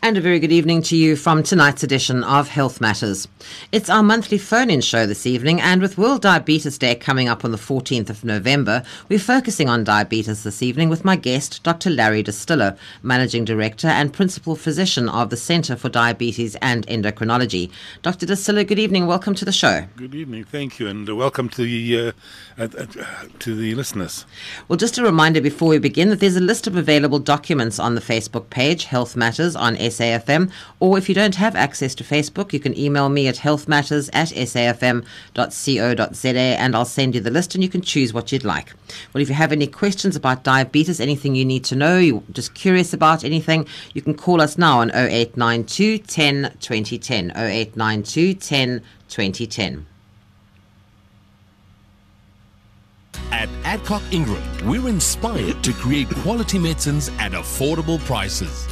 [0.00, 3.26] And a very good evening to you from tonight's edition of Health Matters.
[3.72, 7.44] It's our monthly phone in show this evening, and with World Diabetes Day coming up
[7.44, 11.90] on the 14th of November, we're focusing on diabetes this evening with my guest, Dr.
[11.90, 17.68] Larry Distiller, Managing Director and Principal Physician of the Center for Diabetes and Endocrinology.
[18.02, 18.24] Dr.
[18.24, 19.08] Distiller, good evening.
[19.08, 19.84] Welcome to the show.
[19.96, 20.44] Good evening.
[20.44, 22.14] Thank you, and welcome to the,
[22.56, 22.68] uh, uh,
[23.40, 24.24] to the listeners.
[24.68, 27.96] Well, just a reminder before we begin that there's a list of available documents on
[27.96, 30.50] the Facebook page, Health Matters on SAFM.
[30.80, 34.28] Or if you don't have access to Facebook, you can email me at healthmatters at
[34.28, 35.04] safm.co.za
[36.38, 38.72] and I'll send you the list and you can choose what you'd like.
[39.12, 42.54] Well, if you have any questions about diabetes, anything you need to know, you're just
[42.54, 47.30] curious about anything, you can call us now on 0892 10 2010.
[47.36, 49.86] 0892 10 2010.
[53.30, 58.66] At Adcock Ingram, we're inspired to create quality medicines at affordable prices.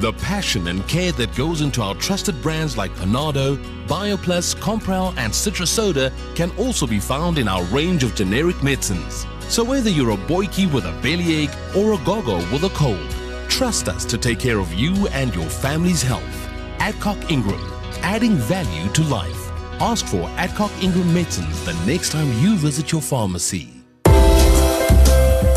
[0.00, 3.56] The passion and care that goes into our trusted brands like Panado,
[3.88, 9.26] BioPlus, Compral, and Citro Soda can also be found in our range of generic medicines.
[9.48, 13.10] So whether you're a boykie with a bellyache or a gogo with a cold,
[13.48, 16.48] trust us to take care of you and your family's health.
[16.78, 17.60] Adcock Ingram,
[18.02, 19.50] adding value to life.
[19.80, 23.68] Ask for Adcock Ingram medicines the next time you visit your pharmacy.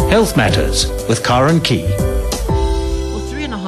[0.09, 1.85] Health Matters with Karen Key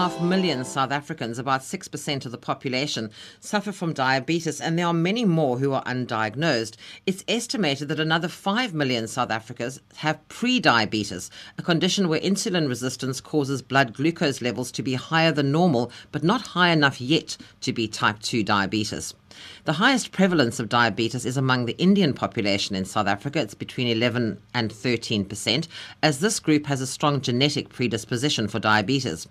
[0.04, 3.10] half million South Africans, about 6% of the population,
[3.40, 6.76] suffer from diabetes, and there are many more who are undiagnosed.
[7.06, 13.22] It's estimated that another 5 million South Africans have pre-diabetes, a condition where insulin resistance
[13.22, 17.72] causes blood glucose levels to be higher than normal, but not high enough yet to
[17.72, 19.14] be type 2 diabetes.
[19.66, 23.40] The highest prevalence of diabetes is among the Indian population in South Africa.
[23.40, 25.68] It's between 11 and 13 percent,
[26.02, 29.28] as this group has a strong genetic predisposition for diabetes.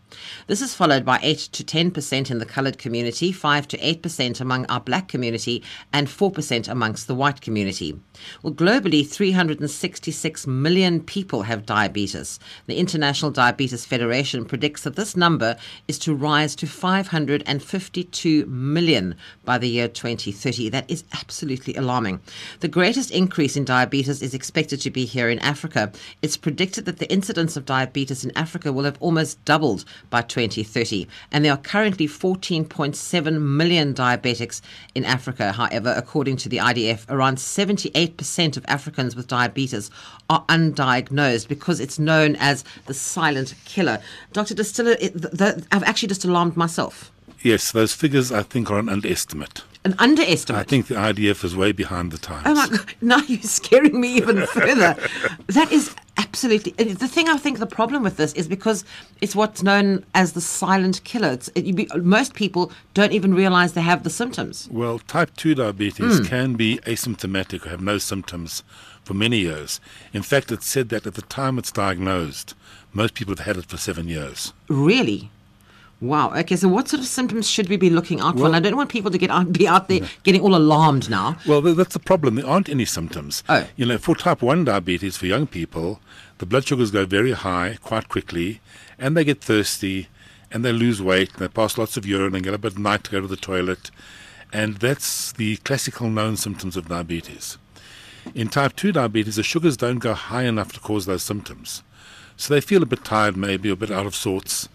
[0.46, 4.02] This is followed by 8 to 10 percent in the coloured community, 5 to 8
[4.02, 7.98] percent among our black community, and 4 percent amongst the white community.
[8.42, 12.38] Well, globally, 366 million people have diabetes.
[12.66, 15.56] The International Diabetes Federation predicts that this number
[15.88, 20.68] is to rise to 552 million by the year 2030.
[20.70, 22.20] That is absolutely alarming.
[22.60, 25.92] The greatest increase in diabetes is expected to be here in Africa.
[26.22, 31.06] It's predicted that the incidence of diabetes in Africa will have almost doubled by 2030,
[31.30, 34.60] and there are currently 14.7 million diabetics
[34.94, 35.52] in Africa.
[35.52, 39.90] However, according to the IDF, around 78% of Africans with diabetes
[40.28, 43.98] are undiagnosed because it's known as the silent killer.
[44.32, 44.54] Dr.
[44.54, 44.96] Distiller,
[45.72, 47.10] I've actually just alarmed myself.
[47.42, 49.62] Yes, those figures I think are an underestimate.
[49.84, 50.60] An underestimate.
[50.60, 52.44] I think the IDF is way behind the times.
[52.46, 52.94] Oh my God!
[53.00, 54.96] Now you're scaring me even further.
[55.48, 57.28] that is absolutely the thing.
[57.28, 58.84] I think the problem with this is because
[59.20, 61.36] it's what's known as the silent killer.
[61.54, 64.68] It, be, most people don't even realize they have the symptoms.
[64.70, 66.28] Well, type two diabetes mm.
[66.28, 68.62] can be asymptomatic or have no symptoms
[69.04, 69.80] for many years.
[70.12, 72.54] In fact, it's said that at the time it's diagnosed,
[72.92, 74.52] most people have had it for seven years.
[74.68, 75.30] Really?
[76.02, 76.34] Wow.
[76.34, 76.56] Okay.
[76.56, 78.46] So, what sort of symptoms should we be looking out well, for?
[78.48, 80.08] And I don't want people to get out, be out there no.
[80.24, 81.36] getting all alarmed now.
[81.46, 82.34] Well, that's the problem.
[82.34, 83.44] There aren't any symptoms.
[83.48, 83.66] Oh.
[83.76, 86.00] You know, for type one diabetes for young people,
[86.38, 88.60] the blood sugars go very high quite quickly,
[88.98, 90.08] and they get thirsty,
[90.50, 93.04] and they lose weight, and they pass lots of urine, and get up at night
[93.04, 93.92] to go to the toilet,
[94.52, 97.58] and that's the classical known symptoms of diabetes.
[98.34, 101.84] In type two diabetes, the sugars don't go high enough to cause those symptoms,
[102.36, 104.68] so they feel a bit tired, maybe, or a bit out of sorts.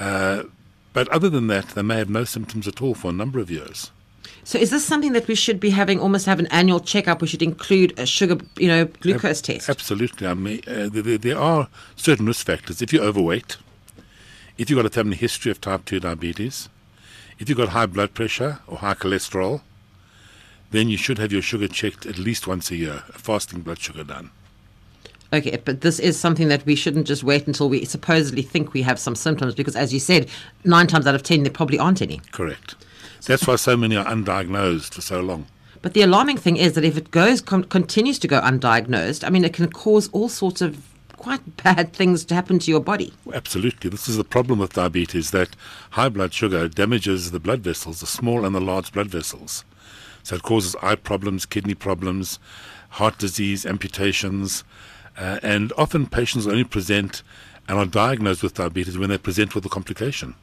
[0.00, 0.44] Uh,
[0.92, 3.50] but other than that, they may have no symptoms at all for a number of
[3.50, 3.90] years.
[4.44, 7.22] So, is this something that we should be having almost have an annual checkup?
[7.22, 9.68] We should include a sugar, you know, glucose Ab- test.
[9.68, 10.26] Absolutely.
[10.26, 12.82] I mean, uh, there, there, are certain risk factors.
[12.82, 13.56] If you're overweight,
[14.58, 16.68] if you've got a family history of type two diabetes,
[17.38, 19.60] if you've got high blood pressure or high cholesterol,
[20.72, 23.78] then you should have your sugar checked at least once a year, a fasting blood
[23.78, 24.30] sugar done.
[25.32, 28.82] Okay, but this is something that we shouldn't just wait until we supposedly think we
[28.82, 30.28] have some symptoms because, as you said,
[30.64, 32.20] nine times out of ten, there probably aren't any.
[32.32, 32.74] Correct.
[33.26, 35.46] That's why so many are undiagnosed for so long.
[35.80, 39.30] But the alarming thing is that if it goes con- continues to go undiagnosed, I
[39.30, 40.86] mean, it can cause all sorts of
[41.16, 43.14] quite bad things to happen to your body.
[43.32, 43.88] Absolutely.
[43.88, 45.56] This is the problem with diabetes that
[45.90, 49.64] high blood sugar damages the blood vessels, the small and the large blood vessels.
[50.24, 52.38] So it causes eye problems, kidney problems,
[52.90, 54.62] heart disease, amputations,
[55.22, 57.22] uh, and often patients only present
[57.68, 60.34] and are diagnosed with diabetes when they present with a complication.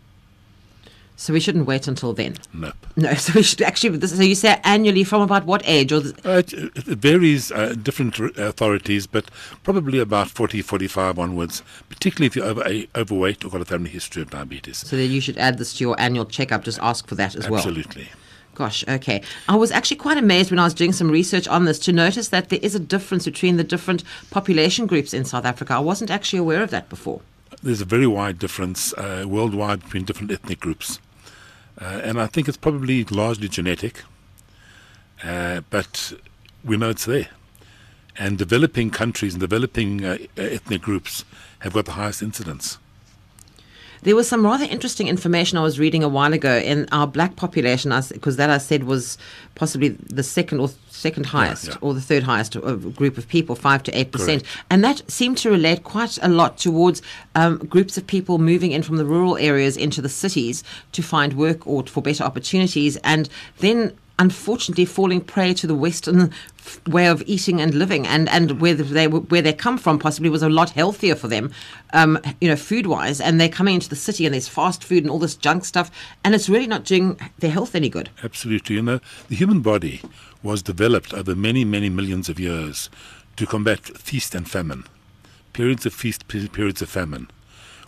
[1.17, 2.37] So we shouldn't wait until then.
[2.53, 2.77] Nope.
[2.95, 3.99] No, so we should actually.
[4.07, 5.91] So you say annually from about what age?
[5.91, 9.29] Or uh, it, it, varies uh, different authorities, but
[9.65, 11.61] probably about 40, 45 onwards.
[11.89, 12.63] Particularly if you're over,
[12.95, 14.77] overweight or got a family history of diabetes.
[14.77, 16.63] So then you should add this to your annual checkup.
[16.63, 17.51] Just ask for that as Absolutely.
[17.51, 17.67] well.
[17.67, 18.09] Absolutely.
[18.59, 19.21] Gosh, okay.
[19.47, 22.27] I was actually quite amazed when I was doing some research on this to notice
[22.27, 25.75] that there is a difference between the different population groups in South Africa.
[25.75, 27.21] I wasn't actually aware of that before.
[27.63, 30.99] There's a very wide difference uh, worldwide between different ethnic groups.
[31.79, 34.03] Uh, and I think it's probably largely genetic,
[35.23, 36.11] uh, but
[36.61, 37.29] we know it's there.
[38.17, 41.23] And developing countries and developing uh, ethnic groups
[41.59, 42.77] have got the highest incidence.
[44.03, 47.35] There was some rather interesting information I was reading a while ago in our black
[47.35, 49.17] population, because that I said was
[49.55, 51.79] possibly the second or second highest yeah, yeah.
[51.81, 52.59] or the third highest
[52.95, 56.57] group of people, five to eight percent, and that seemed to relate quite a lot
[56.57, 57.01] towards
[57.35, 61.33] um, groups of people moving in from the rural areas into the cities to find
[61.33, 63.29] work or for better opportunities, and
[63.59, 66.31] then unfortunately falling prey to the Western
[66.87, 70.43] way of eating and living, and, and where they where they come from possibly was
[70.43, 71.51] a lot healthier for them,
[71.93, 73.21] um, you know, food wise.
[73.21, 75.91] And they're coming into the city and there's fast food and all this junk stuff,
[76.23, 78.09] and it's really not doing their health any good.
[78.23, 80.01] Absolutely, you know, the human body
[80.41, 82.89] was developed over many many millions of years
[83.35, 84.83] to combat feast and famine,
[85.53, 87.29] periods of feast, periods of famine.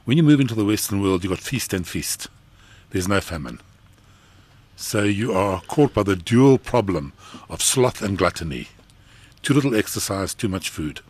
[0.06, 2.27] When you move into the Western world, you've got feast and feast.
[2.89, 3.60] There's no famine.
[4.81, 7.13] So you are caught by the dual problem
[7.50, 8.68] of sloth and gluttony.
[9.44, 11.01] Too little exercise, too much food.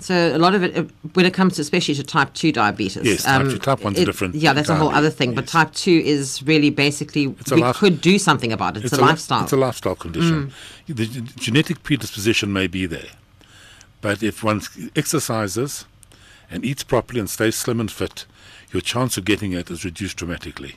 [0.00, 0.84] So a lot of it, uh,
[1.14, 3.98] when it comes to especially to type two diabetes, yes, type, um, two, type one's
[3.98, 4.34] it, different.
[4.34, 5.30] Yeah, that's a whole other thing.
[5.30, 5.36] Yes.
[5.36, 8.84] But type two is really basically we life, could do something about it.
[8.84, 9.44] It's, it's a, a, lifestyle.
[9.44, 10.52] It's a lifestyle condition.
[10.88, 10.96] Mm.
[10.96, 11.06] The
[11.40, 13.10] genetic predisposition may be there,
[14.02, 14.60] but if one
[14.94, 15.86] exercises
[16.50, 18.26] and eats properly and stays slim and fit,
[18.72, 20.76] your chance of getting it is reduced dramatically.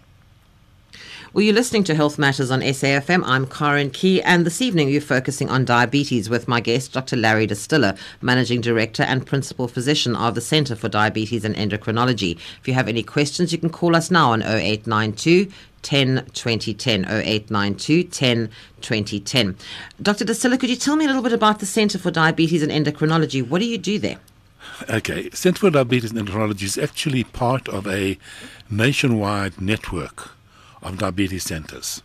[1.35, 3.21] Well, you're listening to Health Matters on SAFM.
[3.25, 7.17] I'm Karen Key, and this evening we're focusing on diabetes with my guest, Dr.
[7.17, 12.39] Larry Distiller, Managing Director and Principal Physician of the Centre for Diabetes and Endocrinology.
[12.61, 15.51] If you have any questions, you can call us now on 0892
[15.81, 18.49] 10 2010 0892 10
[18.79, 19.57] 2010.
[20.01, 20.23] Dr.
[20.23, 23.45] Distiller, could you tell me a little bit about the Centre for Diabetes and Endocrinology?
[23.45, 24.19] What do you do there?
[24.89, 28.17] Okay, Centre for Diabetes and Endocrinology is actually part of a
[28.69, 30.34] nationwide network
[30.81, 32.01] of diabetes centres.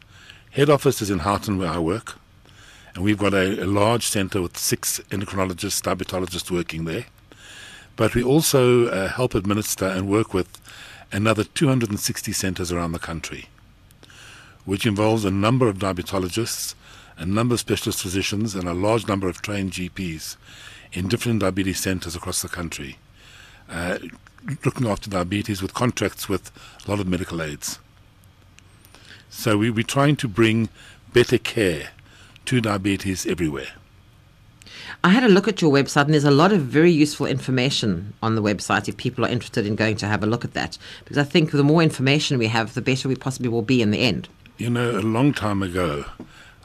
[0.51, 2.19] Head office is in Houghton, where I work,
[2.95, 7.07] and we've got a, a large centre with six endocrinologists, diabetologists working there.
[7.97, 10.61] But we also uh, help administer and work with
[11.13, 13.47] another 260 centres around the country,
[14.65, 16.75] which involves a number of diabetologists,
[17.17, 20.37] a number of specialist physicians, and a large number of trained GPs
[20.93, 22.99] in different diabetes centres across the country,
[23.69, 23.99] uh,
[24.65, 26.51] looking after diabetes with contracts with
[26.87, 27.79] a lot of medical aids.
[29.31, 30.69] So we, we're trying to bring
[31.13, 31.91] better care
[32.47, 33.69] to diabetes everywhere.
[35.03, 38.13] I had a look at your website, and there's a lot of very useful information
[38.23, 40.77] on the website if people are interested in going to have a look at that.
[41.05, 43.93] Because I think the more information we have, the better we possibly will be in
[43.93, 44.29] the end.
[44.59, 46.05] You know, a long time ago,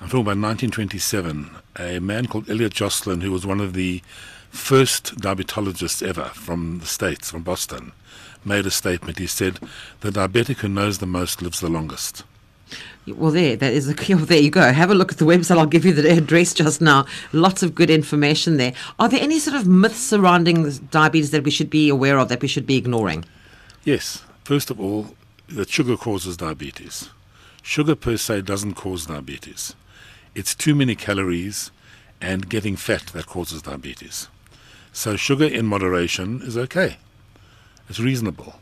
[0.02, 4.02] I'm talking about 1927, a man called Elliott Joslin, who was one of the
[4.50, 7.92] first diabetologists ever from the States, from Boston,
[8.44, 9.20] made a statement.
[9.20, 9.60] He said,
[10.02, 12.24] The diabetic who knows the most lives the longest.
[13.08, 14.62] Well, there, that is a, well, there you go.
[14.72, 15.58] Have a look at the website.
[15.58, 17.06] I'll give you the address just now.
[17.34, 18.74] Lots of good information there.
[19.00, 22.42] Are there any sort of myths surrounding diabetes that we should be aware of, that
[22.42, 23.26] we should be ignoring?
[23.84, 24.24] Yes.
[24.44, 25.16] First of all,
[25.50, 27.10] that sugar causes diabetes.
[27.62, 29.76] Sugar per se doesn't cause diabetes.
[30.34, 31.72] It's too many calories
[32.22, 34.28] and getting fat that causes diabetes.
[34.92, 36.98] So sugar in moderation is okay.
[37.90, 38.60] It's reasonable.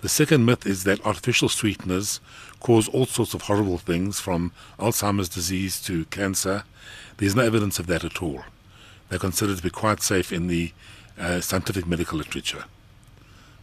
[0.00, 2.20] The second myth is that artificial sweeteners
[2.60, 6.62] cause all sorts of horrible things from Alzheimer's disease to cancer.
[7.16, 8.42] There's no evidence of that at all.
[9.08, 10.72] They're considered to be quite safe in the
[11.18, 12.64] uh, scientific medical literature.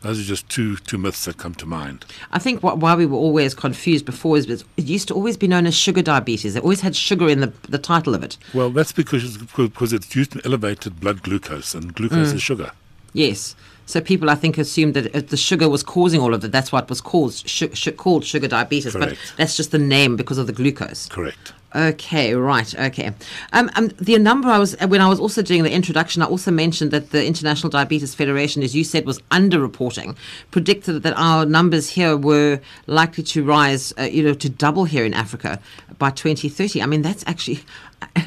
[0.01, 2.05] Those are just two two myths that come to mind.
[2.31, 5.47] I think what, why we were always confused before is it used to always be
[5.47, 6.55] known as sugar diabetes.
[6.55, 8.37] It always had sugar in the, the title of it.
[8.53, 12.35] Well, that's because because it's used to elevated blood glucose, and glucose mm.
[12.35, 12.71] is sugar.
[13.13, 13.55] Yes.
[13.85, 16.51] So people, I think, assumed that the sugar was causing all of that.
[16.51, 18.93] That's what was called, sh- sh- called sugar diabetes.
[18.93, 19.11] Correct.
[19.11, 21.07] But that's just the name because of the glucose.
[21.07, 21.53] Correct.
[21.75, 22.73] Okay, right.
[22.73, 23.11] Okay.
[23.51, 26.49] Um, um, the number I was when I was also doing the introduction, I also
[26.49, 30.15] mentioned that the International Diabetes Federation, as you said, was underreporting,
[30.51, 35.03] predicted that our numbers here were likely to rise, uh, you know, to double here
[35.03, 35.59] in Africa
[35.99, 36.81] by 2030.
[36.81, 37.59] I mean, that's actually.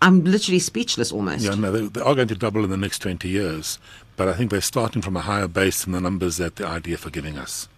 [0.00, 1.44] I'm literally speechless almost.
[1.44, 3.78] Yeah, no, they, they, are going to double in the next 20 years
[4.16, 7.06] but I think they're starting from a higher base than the numbers that the IDF
[7.06, 7.68] are giving us.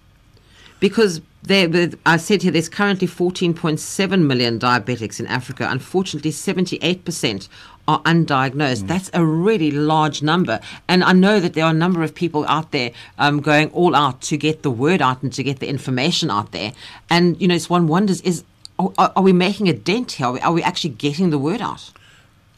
[0.80, 5.68] Because there, I said here there's currently 14.7 million diabetics in Africa.
[5.70, 7.48] Unfortunately, 78%
[7.86, 8.82] are undiagnosed.
[8.82, 8.86] Mm.
[8.88, 10.60] That's a really large number.
[10.88, 13.94] And I know that there are a number of people out there um, going all
[13.94, 16.72] out to get the word out and to get the information out there.
[17.10, 18.44] And, you know, it's one wonders is,
[18.78, 20.26] are, are we making a dent here?
[20.26, 21.92] Are we, are we, actually getting the word out?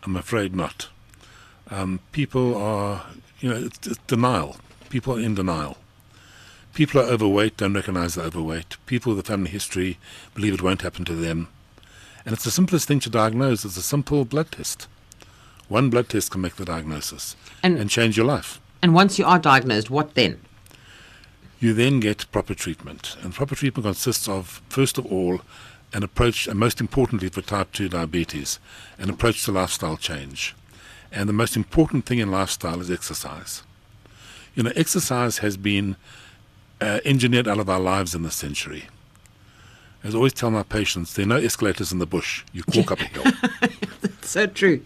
[0.04, 0.88] I'm afraid not.
[1.71, 3.04] Um, people are,
[3.40, 4.57] you know, it's, it's denial.
[4.88, 5.76] People are in denial.
[6.75, 8.76] People are overweight, don't recognize they're overweight.
[8.87, 9.99] People with a family history
[10.35, 11.49] believe it won't happen to them.
[12.25, 13.64] And it's the simplest thing to diagnose.
[13.64, 14.88] It's a simple blood test.
[15.69, 18.61] One blood test can make the diagnosis and, and change your life.
[18.83, 20.40] And once you are diagnosed, what then?
[21.59, 23.16] You then get proper treatment.
[23.23, 25.40] And proper treatment consists of, first of all,
[25.93, 28.59] an approach, and most importantly for type 2 diabetes,
[28.99, 30.55] an approach to lifestyle change.
[31.13, 33.63] And the most important thing in lifestyle is exercise.
[34.55, 35.97] You know, exercise has been
[36.81, 38.87] uh, engineered out of our lives in this century.
[40.03, 42.45] As I always tell my patients, there are no escalators in the bush.
[42.53, 43.25] You walk up a hill.
[44.01, 44.83] That's so true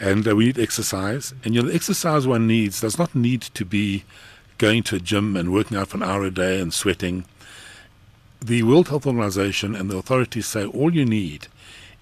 [0.00, 1.34] and uh, we need exercise.
[1.44, 4.04] And you know, the exercise one needs does not need to be
[4.58, 7.26] going to a gym and working out for an hour a day and sweating.
[8.40, 11.48] The World Health Organization and the authorities say all you need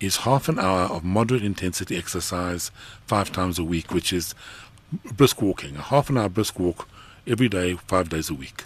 [0.01, 2.71] is half an hour of moderate intensity exercise
[3.07, 4.35] five times a week, which is
[5.13, 6.89] brisk walking, a half an hour brisk walk
[7.27, 8.65] every day, five days a week.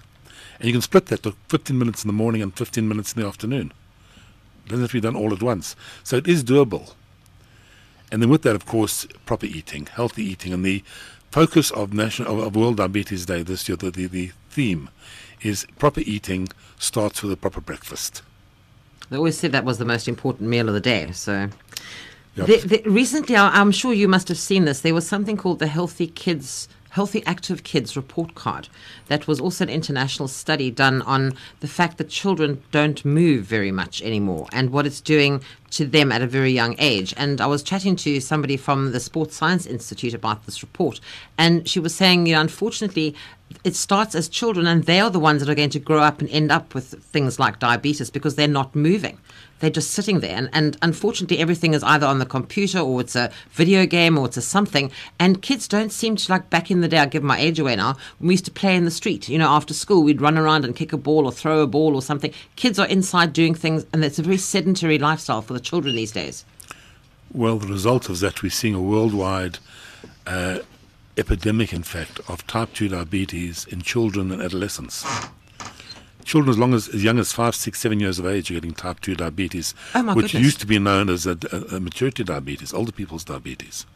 [0.58, 3.22] And you can split that to 15 minutes in the morning and 15 minutes in
[3.22, 3.72] the afternoon.
[4.66, 5.74] It doesn't have to be done all at once.
[6.04, 6.94] So it is doable.
[8.12, 10.84] And then with that, of course, proper eating, healthy eating, and the
[11.30, 14.90] focus of national of, World Diabetes Day this year, the, the, the theme
[15.40, 16.48] is proper eating
[16.78, 18.22] starts with a proper breakfast.
[19.12, 21.12] They always said that was the most important meal of the day.
[21.12, 21.50] So,
[22.34, 22.46] yep.
[22.46, 24.80] the, the, recently, I'm sure you must have seen this.
[24.80, 28.68] There was something called the Healthy Kids Healthy Active Kids report card.
[29.08, 33.70] That was also an international study done on the fact that children don't move very
[33.70, 35.42] much anymore and what it's doing
[35.72, 37.12] to them at a very young age.
[37.16, 41.00] And I was chatting to somebody from the Sports Science Institute about this report,
[41.36, 43.14] and she was saying, you know, unfortunately,
[43.64, 46.20] it starts as children, and they are the ones that are going to grow up
[46.20, 49.18] and end up with things like diabetes because they're not moving.
[49.60, 50.36] They're just sitting there.
[50.36, 54.26] And, and unfortunately, everything is either on the computer or it's a video game or
[54.26, 54.90] it's a something.
[55.20, 57.76] And kids don't seem to like back in the day, I'll give my age away
[57.76, 59.28] now, we used to play in the street.
[59.28, 61.94] You know, after school, we'd run around and kick a ball or throw a ball
[61.94, 62.34] or something.
[62.56, 66.12] Kids are inside doing things, and it's a very sedentary lifestyle for the children these
[66.12, 66.44] days.
[67.32, 69.58] Well, the result of that, we're seeing a worldwide
[70.26, 70.58] uh,
[71.16, 75.04] epidemic, in fact, of type 2 diabetes in children and adolescents.
[76.24, 78.72] Children as long as, as young as five, six, seven years of age are getting
[78.72, 80.42] type 2 diabetes, oh which goodness.
[80.42, 83.86] used to be known as a, a, a, maturity diabetes, older people's diabetes.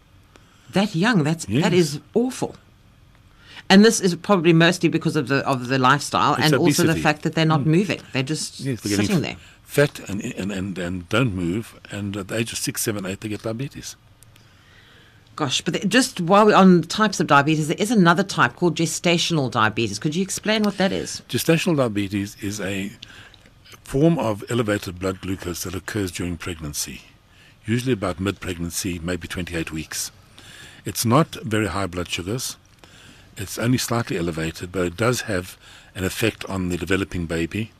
[0.72, 1.62] That young, that's, yes.
[1.62, 2.56] that is awful.
[3.68, 6.88] And this is probably mostly because of the of the lifestyle it's and obesity.
[6.88, 7.66] also the fact that they're not mm.
[7.66, 8.00] moving.
[8.12, 9.36] They're just yes, they're sitting there.
[9.66, 13.20] Fat and, and, and, and don't move, and at the age of six, seven, eight,
[13.20, 13.96] they get diabetes.
[15.34, 19.50] Gosh, but just while we're on types of diabetes, there is another type called gestational
[19.50, 19.98] diabetes.
[19.98, 21.20] Could you explain what that is?
[21.28, 22.90] Gestational diabetes is a
[23.82, 27.02] form of elevated blood glucose that occurs during pregnancy,
[27.66, 30.10] usually about mid pregnancy, maybe 28 weeks.
[30.86, 32.56] It's not very high blood sugars,
[33.36, 35.58] it's only slightly elevated, but it does have
[35.94, 37.72] an effect on the developing baby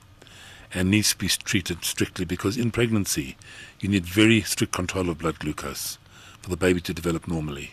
[0.74, 3.36] and needs to be treated strictly because in pregnancy
[3.80, 5.98] you need very strict control of blood glucose
[6.40, 7.72] for the baby to develop normally.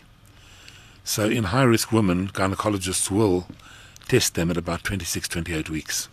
[1.04, 3.48] So in high risk women, gynecologists will
[4.08, 6.08] test them at about 26, 28 weeks.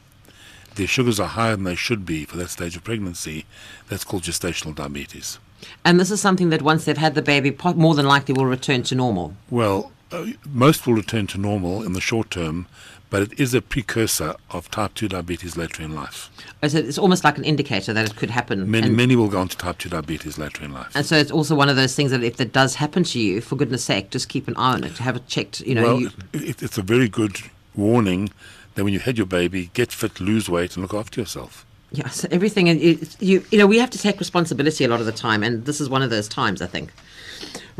[0.75, 3.45] Their sugars are higher than they should be for that stage of pregnancy.
[3.89, 5.39] That's called gestational diabetes.
[5.85, 8.83] And this is something that once they've had the baby, more than likely will return
[8.85, 9.35] to normal.
[9.51, 12.67] Well, Uh, most will return to normal in the short term,
[13.11, 16.31] but it is a precursor of type 2 diabetes later in life.
[16.62, 18.71] Oh, so it's almost like an indicator that it could happen.
[18.71, 20.90] Many, many will go on to type 2 diabetes later in life.
[20.95, 23.40] And so it's also one of those things that if that does happen to you,
[23.40, 25.61] for goodness sake, just keep an eye on it, have it checked.
[25.61, 27.38] You know, well, you it, it's a very good
[27.75, 28.31] warning
[28.75, 31.67] that when you had your baby, get fit, lose weight, and look after yourself.
[31.93, 35.12] Yeah, so everything, you, you know, we have to take responsibility a lot of the
[35.12, 36.93] time, and this is one of those times, I think.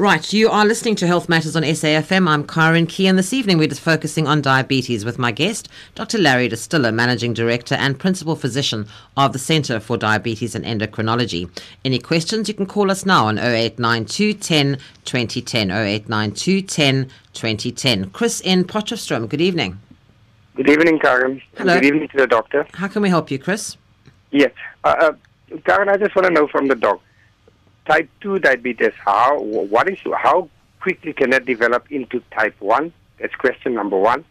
[0.01, 2.27] Right, you are listening to Health Matters on SAFM.
[2.27, 6.17] I'm Karen Key, and this evening we're just focusing on diabetes with my guest, Dr.
[6.17, 8.87] Larry Distiller, Managing Director and Principal Physician
[9.19, 11.51] of the Centre for Diabetes and Endocrinology.
[11.85, 15.71] Any questions, you can call us now on 0892 10 2010.
[15.71, 18.11] 0892 10 2010.
[18.11, 19.79] Chris in Potchefstroom, good evening.
[20.57, 21.43] Good evening, Karen.
[21.59, 21.75] Hello.
[21.75, 22.67] Good evening to the doctor.
[22.73, 23.77] How can we help you, Chris?
[24.31, 24.53] Yes.
[24.83, 25.13] Uh, uh,
[25.67, 27.03] Karen, I just want to know from the doc
[27.91, 30.49] type 2 diabetes, how, what is, how
[30.81, 32.93] quickly can that develop into type 1?
[33.19, 34.25] That's question number one.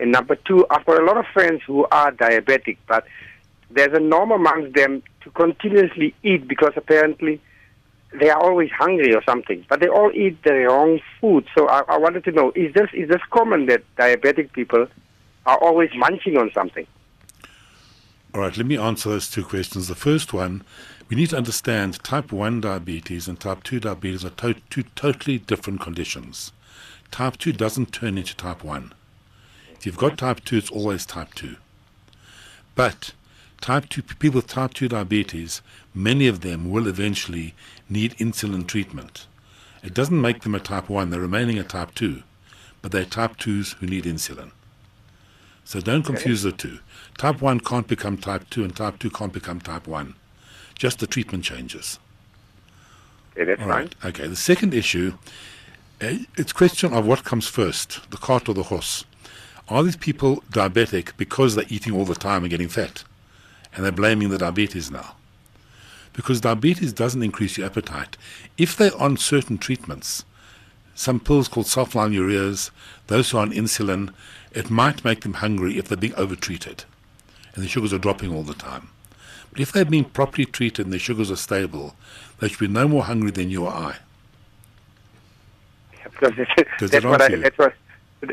[0.00, 3.04] And number two, I've got a lot of friends who are diabetic, but
[3.70, 7.40] there's a norm amongst them to continuously eat because apparently
[8.18, 11.46] they are always hungry or something, but they all eat the wrong food.
[11.56, 14.86] So I, I wanted to know: is this is this common that diabetic people
[15.46, 16.86] are always munching on something?
[18.34, 19.88] All right, let me answer those two questions.
[19.88, 20.62] The first one,
[21.08, 25.38] we need to understand type 1 diabetes and type 2 diabetes are to- two totally
[25.38, 26.52] different conditions.
[27.10, 28.92] Type 2 doesn't turn into type 1.
[29.78, 31.56] If you've got type 2, it's always type 2.
[32.74, 33.12] But
[33.60, 35.62] type 2 people with type 2 diabetes,
[35.94, 37.54] many of them will eventually
[37.88, 39.26] need insulin treatment.
[39.82, 42.22] It doesn't make them a type 1, they're remaining a type 2,
[42.82, 44.50] but they're type 2s who need insulin.
[45.64, 46.78] So don't confuse the two.
[47.16, 50.14] Type 1 can't become type 2, and type 2 can't become type 1.
[50.78, 51.98] Just the treatment changes.
[53.32, 53.76] Okay, that's All fine.
[53.76, 53.94] right.
[54.04, 54.26] Okay.
[54.26, 55.14] The second issue,
[56.00, 59.04] uh, it's question of what comes first, the cart or the horse.
[59.68, 63.04] Are these people diabetic because they're eating all the time and getting fat,
[63.74, 65.14] and they're blaming the diabetes now?
[66.14, 68.16] Because diabetes doesn't increase your appetite.
[68.56, 70.24] If they're on certain treatments,
[70.94, 72.70] some pills called sulfonylureas,
[73.08, 74.12] those who are on insulin,
[74.52, 76.84] it might make them hungry if they're being overtreated,
[77.54, 78.88] and the sugars are dropping all the time.
[79.58, 81.96] But if they've been properly treated and their sugars are stable,
[82.38, 83.96] they should be no more hungry than you or I.
[86.04, 86.32] because
[86.78, 87.38] that's that what I, you?
[87.38, 87.74] that's what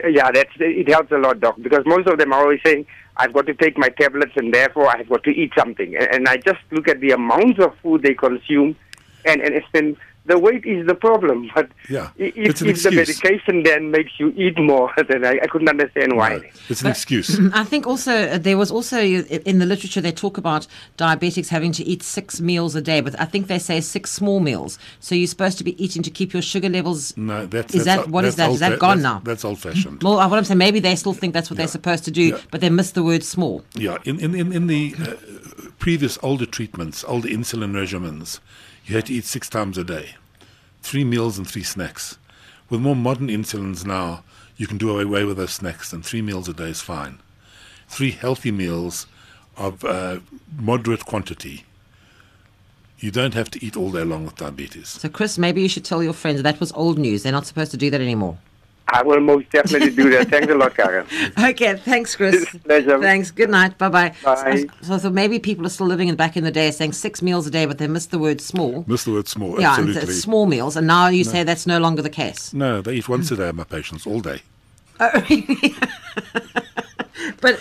[0.07, 2.85] yeah that's it helps a lot doc because most of them are always saying
[3.17, 6.27] I've got to take my tablets and therefore I've got to eat something and, and
[6.27, 8.75] I just look at the amounts of food they consume
[9.25, 12.83] and and it's been the weight is the problem but Yeah, if, it's an if
[12.83, 16.81] the medication then makes you eat more then I, I couldn't understand why No, it's
[16.81, 17.39] an excuse.
[17.53, 20.67] I think also uh, there was also uh, in the literature they talk about
[20.97, 24.39] diabetics having to eat six meals a day, but I think they say six small
[24.39, 24.79] meals.
[24.99, 27.15] So you're supposed to be eating to keep your sugar levels.
[27.17, 28.53] No, that's Is that's, that- what is that's that?
[28.53, 29.21] Is that gone that's- now?
[29.23, 30.01] That's old-fashioned.
[30.03, 32.23] Well, uh, what I'm saying, maybe they still think that's what they're supposed to do,
[32.29, 32.37] Yeah.
[32.51, 33.63] but they miss the word small.
[33.75, 35.13] Yeah, in in in, in the uh,
[35.79, 38.39] previous older treatments, older insulin regimens,
[38.85, 40.15] you had to eat six times a day,
[40.81, 42.17] three meals and three snacks.
[42.69, 44.23] With more modern insulins now,
[44.57, 47.19] you can do away with those snacks, and three meals a day is fine.
[47.87, 49.07] Three healthy meals
[49.57, 50.19] of uh,
[50.57, 51.65] moderate quantity.
[52.99, 54.89] You don't have to eat all day long with diabetes.
[54.89, 57.23] So, Chris, maybe you should tell your friends that was old news.
[57.23, 58.37] They're not supposed to do that anymore.
[58.87, 61.07] I will most definitely do that thanks a lot Karen
[61.39, 62.45] Okay, thanks, Chris.
[62.63, 62.99] Pleasure.
[63.01, 63.31] Thanks.
[63.31, 63.77] Good night.
[63.79, 64.13] Bye bye.
[64.23, 64.65] Bye.
[64.81, 67.47] So, so maybe people are still living in back in the day saying six meals
[67.47, 68.85] a day, but they missed the word small.
[68.87, 70.01] Miss the word small, Yeah, absolutely.
[70.03, 72.53] it's small meals, and now you say that's no longer the case.
[72.53, 74.41] no, they eat once a day, my patients, all day.
[74.99, 75.09] Oh,
[77.41, 77.59] but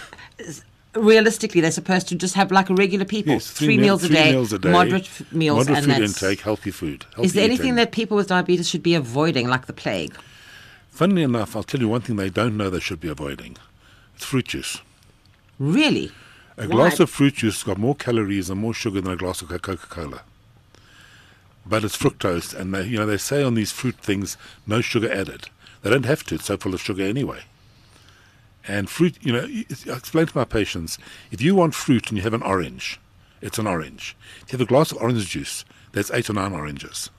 [0.95, 4.07] realistically, they're supposed to just have like a regular people, Yes, three, meal- meals, a
[4.09, 7.07] three day, meals a day, moderate f- meals, moderate and food intake, healthy food.
[7.11, 7.75] is healthy there anything eating.
[7.77, 10.15] that people with diabetes should be avoiding, like the plague?
[10.95, 13.57] Funnily enough, I'll tell you one thing they don't know they should be avoiding.
[14.15, 14.81] It's fruit juice.
[15.59, 16.13] Really?
[16.57, 16.77] A Why?
[16.77, 19.49] glass of fruit juice has got more calories and more sugar than a glass of
[19.49, 20.23] Coca Cola.
[21.67, 24.37] But it's fructose, and they, you know they say on these fruit things,
[24.69, 25.49] no sugar added.
[25.83, 27.41] They don't have to; it's so full of sugar anyway.
[28.69, 30.97] And fruit, you know, I explain to my patients:
[31.33, 33.01] if you want fruit and you have an orange,
[33.41, 34.17] it's an orange.
[34.43, 37.11] If you have a glass of orange juice, there's eight or nine oranges,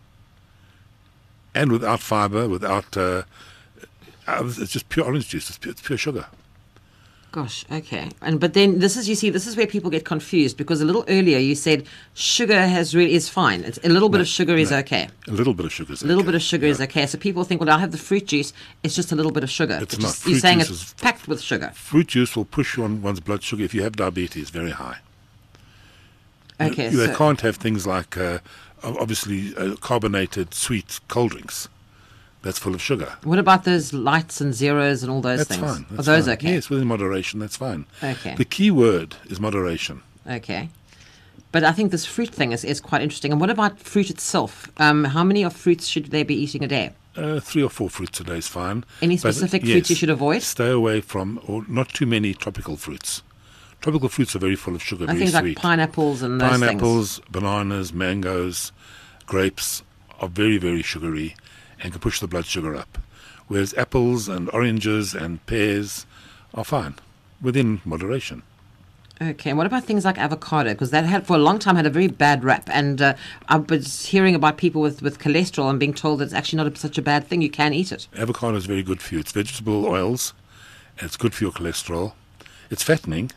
[1.54, 3.24] and without fiber, without uh,
[4.28, 5.50] it's just pure orange juice.
[5.50, 6.26] It's pure, it's pure sugar.
[7.32, 8.10] Gosh, okay.
[8.22, 10.86] And but then this is you see this is where people get confused because a
[10.86, 13.62] little earlier you said sugar has really is fine.
[13.66, 15.10] It's, a little bit of sugar is okay.
[15.28, 16.28] A little bit of sugar is A little okay.
[16.28, 17.06] bit of sugar is okay.
[17.08, 18.54] So people think, well, I have the fruit juice.
[18.84, 19.78] It's just a little bit of sugar.
[19.82, 20.08] It's not.
[20.08, 21.72] just- You're saying it's packed with sugar.
[21.76, 25.00] Fruit juice will push on one's blood sugar if you have diabetes very high.
[26.62, 28.40] Okay, You- they so can't have things like uh,
[28.82, 31.68] obviously uh, carbonated sweet cold drinks.
[32.46, 33.12] That's full of sugar.
[33.24, 35.78] what about those lights and zeros and all those That's things?
[35.88, 35.98] fine.
[36.00, 36.34] Are those fine.
[36.36, 36.54] okay?
[36.54, 37.88] Yes, within moderation, that's fine.
[38.04, 38.36] Okay.
[38.36, 40.04] The key word is moderation.
[40.30, 40.70] Okay.
[41.52, 43.32] But I think this fruit thing is, is quite interesting.
[43.32, 44.70] And what about fruit itself?
[44.78, 46.92] Um, how many of fruits should they be eating a day?
[47.16, 48.84] Uh, three or four fruits a day is fine.
[49.02, 50.44] Any But, specific fruits you should avoid?
[50.44, 53.24] Stay away from, or not too many tropical fruits.
[53.82, 55.56] Tropical fruits are very full of sugar, I very think sweet.
[55.58, 56.62] like pineapples and those things.
[56.62, 58.72] Pineapples, bananas, mangoes,
[59.26, 59.82] grapes
[60.20, 61.36] are very, very sugary
[61.86, 62.98] and can push the blood sugar up.
[63.48, 66.08] Whereas apples and oranges and pears
[66.56, 66.96] are fine
[67.40, 68.42] within moderation.
[69.22, 70.72] Okay, and what about things like avocado?
[70.72, 73.14] Because that had for a long time had a very bad rap, and uh,
[73.48, 76.68] I was hearing about people with, with cholesterol and being told that it's actually not
[76.68, 77.42] a, such a bad thing.
[77.42, 78.08] You can eat it.
[78.18, 79.20] Avocado is very good for you.
[79.20, 80.34] It's vegetable oils.
[80.98, 82.14] And it's good for your cholesterol.
[82.72, 83.32] It's fattening,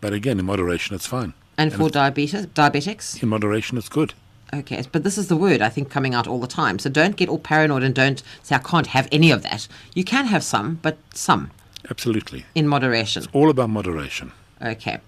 [0.00, 1.34] but again, in moderation, it's fine.
[1.58, 4.14] And, And for diabetes, diabetics, In moderation, it's good.
[4.54, 4.84] Okay.
[4.90, 6.78] But this is the word I think coming out all the time.
[6.78, 9.68] So don't get all paranoid and don't say I can't have any of that.
[9.94, 11.50] You can have some, but some
[11.90, 12.44] Absolutely.
[12.54, 13.22] in moderation.
[13.24, 14.32] It's all about moderation.
[14.62, 14.98] Okay.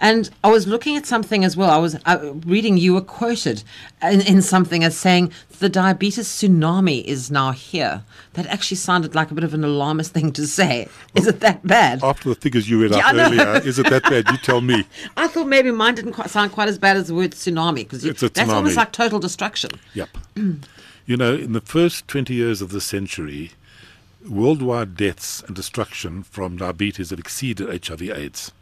[0.00, 1.70] And I was looking at something as well.
[1.70, 3.62] I was uh, reading, you were quoted
[4.02, 8.02] in, in, something as saying the diabetes tsunami is now here.
[8.32, 10.88] That actually sounded like a bit of an alarmist thing to say.
[11.14, 12.02] Is it that bad?
[12.02, 14.28] After the figures you read out yeah, earlier, is it that bad?
[14.28, 14.84] You tell me.
[15.16, 18.02] I thought maybe mine didn't quite sound quite as bad as the word tsunami because
[18.02, 19.70] that's almost like total destruction.
[19.94, 20.08] Yep.
[21.06, 23.52] you know, in the first 20 years of the century,
[24.28, 28.52] worldwide deaths and destruction from diabetes have exceeded HIV/AIDS.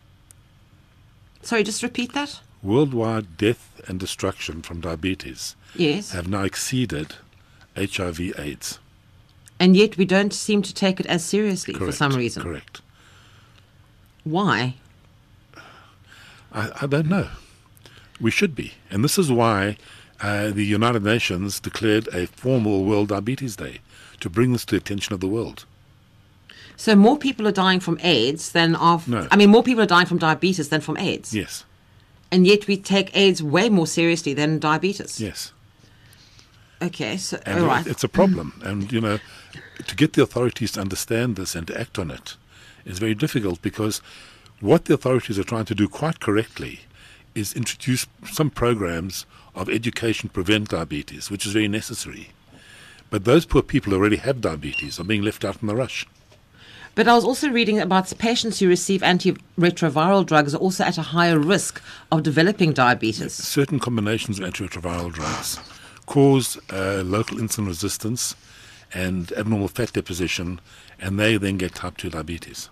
[1.45, 2.41] Sorry, just repeat that.
[2.63, 6.13] Worldwide death and destruction from diabetes yes.
[6.13, 7.17] have now exceeded
[7.77, 8.79] HIV/AIDS.
[9.61, 12.43] And yet we don't seem to take it as seriously correct, for some reason.
[12.43, 12.81] Correct.
[14.25, 14.75] Why?
[16.53, 17.29] I, I don't know.
[18.21, 18.73] We should be.
[18.91, 19.77] And this is why
[20.21, 23.81] uh, the United Nations declared a formal World Diabetes Day
[24.21, 25.67] to bring this to the attention of the world.
[26.77, 29.09] So more people are dying from AIDS than of.
[29.09, 29.29] No.
[29.31, 31.35] I mean, more people are dying from diabetes than from AIDS.
[31.35, 31.65] Yes.
[32.33, 35.21] And yet we take AIDS way more seriously than diabetes.
[35.21, 35.53] Yes.
[36.83, 37.87] Okay, so and all right.
[37.87, 39.19] It's a problem, and you know,
[39.87, 42.37] to get the authorities to understand this and to act on it
[42.85, 44.03] is very difficult because
[44.61, 46.81] what the authorities are trying to do quite correctly
[47.35, 52.31] is introduce some programs of education to prevent diabetes, which is very necessary.
[53.11, 56.07] But those poor people who already have diabetes are being left out in the rush.
[56.95, 61.03] But I was also reading about patients who receive antiretroviral drugs are also at a
[61.03, 63.33] higher risk of developing diabetes.
[63.35, 65.59] Certain combinations of antiretroviral drugs
[66.07, 68.37] cause uh, local insulin resistance
[68.93, 70.61] and abnormal fat deposition,
[71.01, 72.71] and they then get type 2 diabetes.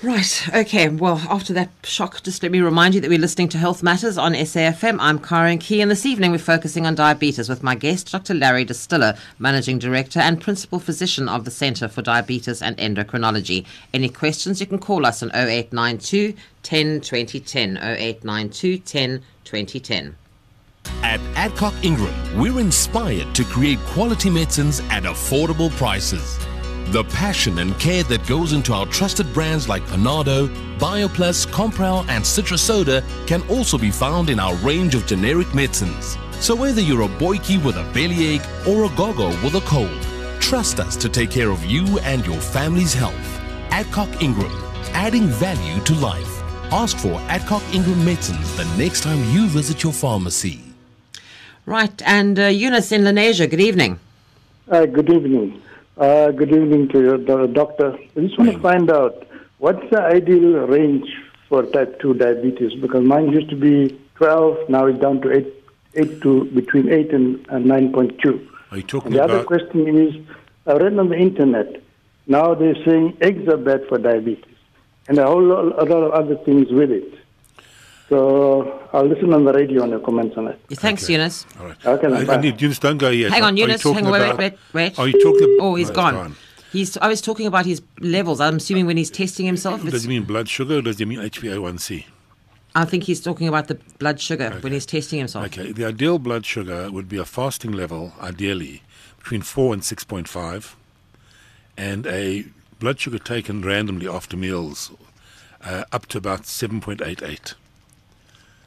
[0.00, 0.48] Right.
[0.54, 0.88] Okay.
[0.88, 4.16] Well, after that shock, just let me remind you that we're listening to Health Matters
[4.16, 4.98] on SAFM.
[5.00, 8.34] I'm Karen Key, and this evening we're focusing on diabetes with my guest, Dr.
[8.34, 13.66] Larry Distiller, Managing Director and Principal Physician of the Centre for Diabetes and Endocrinology.
[13.92, 17.78] Any questions, you can call us on 0892 10 2010.
[17.78, 20.16] 0892 10 2010.
[21.02, 26.38] At Adcock Ingram, we're inspired to create quality medicines at affordable prices.
[26.90, 30.48] The passion and care that goes into our trusted brands like Panado,
[30.78, 36.16] BioPlus, Compral, and Citro Soda can also be found in our range of generic medicines.
[36.40, 40.00] So whether you're a boykie with a bellyache or a gogo with a cold,
[40.40, 43.14] trust us to take care of you and your family's health.
[43.70, 44.50] Adcock Ingram,
[44.94, 46.42] adding value to life.
[46.72, 50.60] Ask for Adcock Ingram medicines the next time you visit your pharmacy.
[51.66, 54.00] Right, and uh, Eunice in Lenasia, good evening.
[54.70, 55.60] Uh, good evening.
[55.98, 57.92] Uh, good evening to you, doctor.
[58.16, 59.26] I just want to find out
[59.58, 61.08] what's the ideal range
[61.48, 65.46] for type 2 diabetes because mine used to be 12, now it's down to 8,
[65.94, 68.48] 8 to between 8 and, and 9.2.
[68.70, 69.30] Are you talking the about...
[69.30, 70.14] other question is
[70.68, 71.82] I read on the internet,
[72.28, 74.54] now they're saying eggs are bad for diabetes
[75.08, 77.12] and a whole lot, a lot of other things with it.
[78.08, 80.60] So I'll listen on the radio on your comments on it.
[80.70, 81.12] Thanks, Okay.
[81.14, 81.44] Eunice.
[81.60, 81.86] All right.
[81.86, 82.40] Okay, then, I, I bye.
[82.40, 83.32] need Eunice, don't go yet.
[83.32, 83.82] Hang on, Are Eunice.
[83.82, 84.98] Hang on, wait, wait, wait, wait.
[84.98, 85.58] Are you talking?
[85.60, 86.36] Oh, he's no, it's gone.
[86.72, 86.96] He's.
[86.98, 88.40] I was talking about his levels.
[88.40, 89.84] I'm assuming when he's testing himself.
[89.84, 92.04] Does he mean blood sugar or does he mean HbA1c?
[92.74, 95.46] I think he's talking about the blood sugar when he's testing himself.
[95.46, 98.82] Okay, the ideal blood sugar would be a fasting level, ideally,
[99.18, 100.74] between 4 and 6.5,
[101.76, 102.44] and a
[102.78, 104.92] blood sugar taken randomly after meals
[105.62, 107.54] uh, up to about 7.88.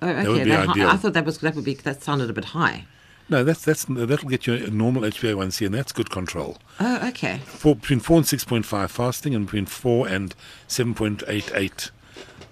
[0.02, 0.28] Oh, okay.
[0.28, 0.90] would be that ideal.
[0.90, 2.86] I thought that was that would be that sounded a bit high.
[3.30, 6.58] No, that's, that's, that'll get you a normal HbA1c, and that's good control.
[6.82, 7.38] Oh, okay.
[7.46, 10.36] Four, between 4 and 6.5 fasting, and between 4 and
[10.68, 11.92] 7.88,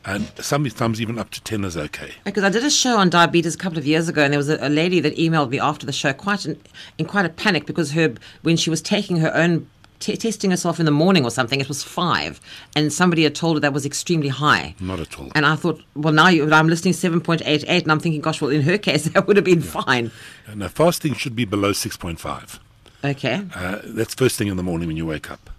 [0.06, 2.14] and sometimes even up to 10 is okay.
[2.24, 4.48] Because I did a show on diabetes a couple of years ago, and there was
[4.48, 6.62] a, a lady that emailed me after the show, quite in,
[6.98, 10.80] in quite a panic because her when she was taking her own t- testing herself
[10.80, 12.40] in the morning or something, it was five,
[12.76, 14.76] and somebody had told her that was extremely high.
[14.80, 15.32] Not at all.
[15.36, 18.22] And I thought, well, now you, I'm listening seven point eight eight, and I'm thinking,
[18.22, 20.12] gosh, well, in her case, that would have been fine.
[20.54, 22.60] Now, fasting should be below 6.5.
[23.04, 23.46] Okay.
[23.56, 25.50] Uh, that's first thing in the morning when you wake up.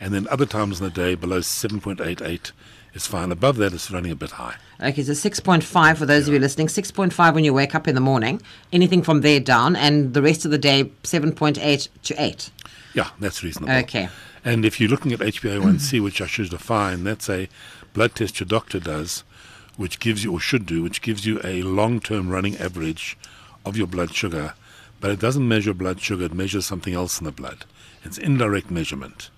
[0.00, 2.50] And then other times in the day, below 7.88
[2.94, 3.30] is fine.
[3.30, 4.56] Above that, it's running a bit high.
[4.80, 6.66] Okay, so 6.5 for those of you listening.
[6.66, 8.42] 6.5 when you wake up in the morning.
[8.72, 12.50] Anything from there down, and the rest of the day, 7.8 to 8.
[12.94, 13.72] Yeah, that's reasonable.
[13.72, 14.08] Okay.
[14.44, 17.48] And if you're looking at HbA1c, which I should define, that's a
[17.92, 19.24] blood test your doctor does,
[19.76, 23.16] which gives you, or should do, which gives you a long term running average
[23.64, 24.54] of your blood sugar.
[25.00, 27.64] But it doesn't measure blood sugar, it measures something else in the blood.
[28.04, 29.30] It's indirect measurement.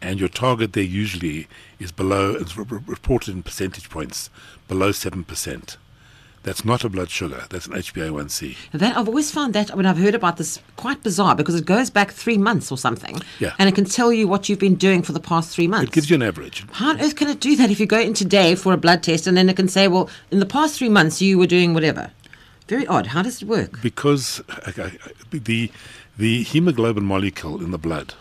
[0.00, 1.48] And your target there usually
[1.78, 4.30] is below, it's re- re- reported in percentage points,
[4.68, 5.76] below 7%.
[6.48, 7.44] That's not a blood sugar.
[7.50, 8.56] That's an HbA1c.
[8.72, 11.90] That I've always found that when I've heard about this quite bizarre because it goes
[11.90, 13.20] back three months or something.
[13.38, 13.52] Yeah.
[13.58, 15.90] And it can tell you what you've been doing for the past three months.
[15.90, 16.64] It gives you an average.
[16.72, 19.02] How on earth can it do that if you go in today for a blood
[19.02, 21.74] test and then it can say, well, in the past three months you were doing
[21.74, 22.12] whatever?
[22.66, 23.08] Very odd.
[23.08, 23.82] How does it work?
[23.82, 24.96] Because okay,
[25.30, 25.70] the
[26.16, 28.14] the hemoglobin molecule in the blood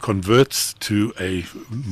[0.00, 1.44] converts to a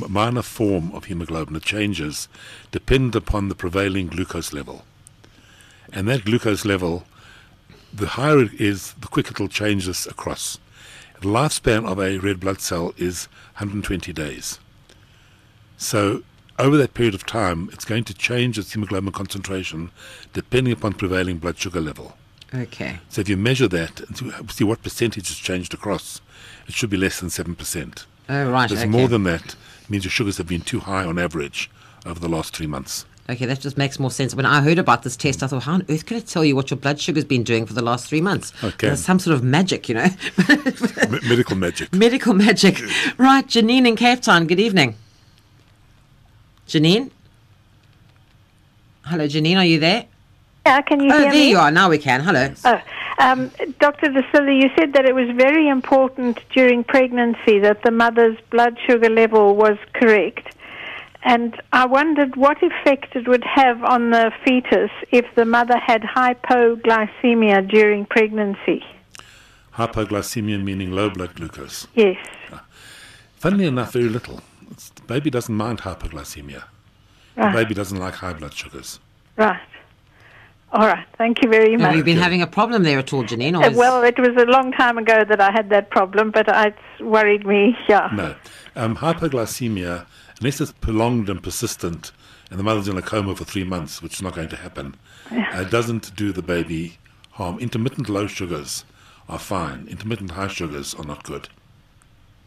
[0.09, 1.55] minor form of hemoglobin.
[1.55, 2.27] It changes
[2.73, 4.85] dependent upon the prevailing glucose level.
[5.93, 7.05] And that glucose level,
[7.93, 10.59] the higher it is, the quicker it'll change this across.
[11.21, 13.27] The lifespan of a red blood cell is
[13.57, 14.59] 120 days.
[15.77, 16.23] So
[16.59, 19.91] over that period of time, it's going to change its hemoglobin concentration
[20.33, 22.17] depending upon prevailing blood sugar level.
[22.55, 22.99] Okay.
[23.09, 26.21] So if you measure that and see what percentage has changed across,
[26.67, 28.07] it should be less than 7%.
[28.29, 28.65] Oh, right.
[28.67, 28.91] If it's okay.
[28.91, 31.71] more than that, it means your sugars have been too high on average
[32.07, 33.05] over the last three months.
[33.31, 34.35] Okay, that just makes more sense.
[34.35, 36.57] When I heard about this test, I thought, how on earth can it tell you
[36.57, 38.53] what your blood sugar's been doing for the last three months?
[38.65, 38.89] Okay.
[38.89, 40.07] There's some sort of magic, you know.
[41.09, 41.93] Me- medical magic.
[41.95, 42.81] Medical magic.
[43.19, 44.97] Right, Janine in Cape Town, good evening.
[46.67, 47.11] Janine?
[49.05, 50.07] Hello, Janine, are you there?
[50.67, 51.51] Yeah, can you Oh, hear there me?
[51.51, 51.71] you are.
[51.71, 52.21] Now we can.
[52.21, 52.53] Hello.
[52.65, 52.81] Oh,
[53.19, 54.11] um, Dr.
[54.11, 59.09] Vasili, you said that it was very important during pregnancy that the mother's blood sugar
[59.09, 60.55] level was correct.
[61.23, 66.03] And I wondered what effect it would have on the fetus if the mother had
[66.03, 68.83] hypoglycemia during pregnancy.
[69.75, 71.87] Hypoglycemia meaning low blood glucose.
[71.95, 72.17] Yes.
[73.37, 74.41] Funnily enough, very little.
[74.71, 76.65] It's, the baby doesn't mind hypoglycemia.
[77.37, 77.55] The Right.
[77.55, 78.99] baby doesn't like high blood sugars.
[79.37, 79.61] Right.
[80.73, 81.07] All right.
[81.19, 81.87] Thank you very much.
[81.87, 83.59] Have you been having a problem there at all, Janine?
[83.59, 86.31] Or Uh, is- well, it was a long time ago that I had that problem,
[86.31, 87.77] but it's worried me.
[87.89, 88.09] Yeah.
[88.15, 88.35] No.
[88.77, 90.07] Um, hypoglycemia,
[90.41, 92.13] unless it's prolonged and persistent,
[92.51, 94.97] and the mother's in a coma for three months, which is not going to happen,
[95.31, 96.99] uh, doesn't do the baby
[97.33, 97.59] harm.
[97.59, 98.85] Intermittent low sugars
[99.29, 99.87] are fine.
[99.89, 101.49] Intermittent high sugars are not good.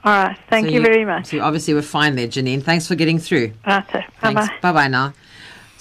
[0.04, 0.38] All right.
[0.50, 1.28] Thank so you, very much.
[1.28, 2.62] So obviously we're fine there, Janine.
[2.62, 3.54] Thanks for getting through.
[3.66, 3.88] Right.
[3.92, 4.48] Bye Thanks.
[4.48, 4.58] bye.
[4.62, 5.14] Bye bye now.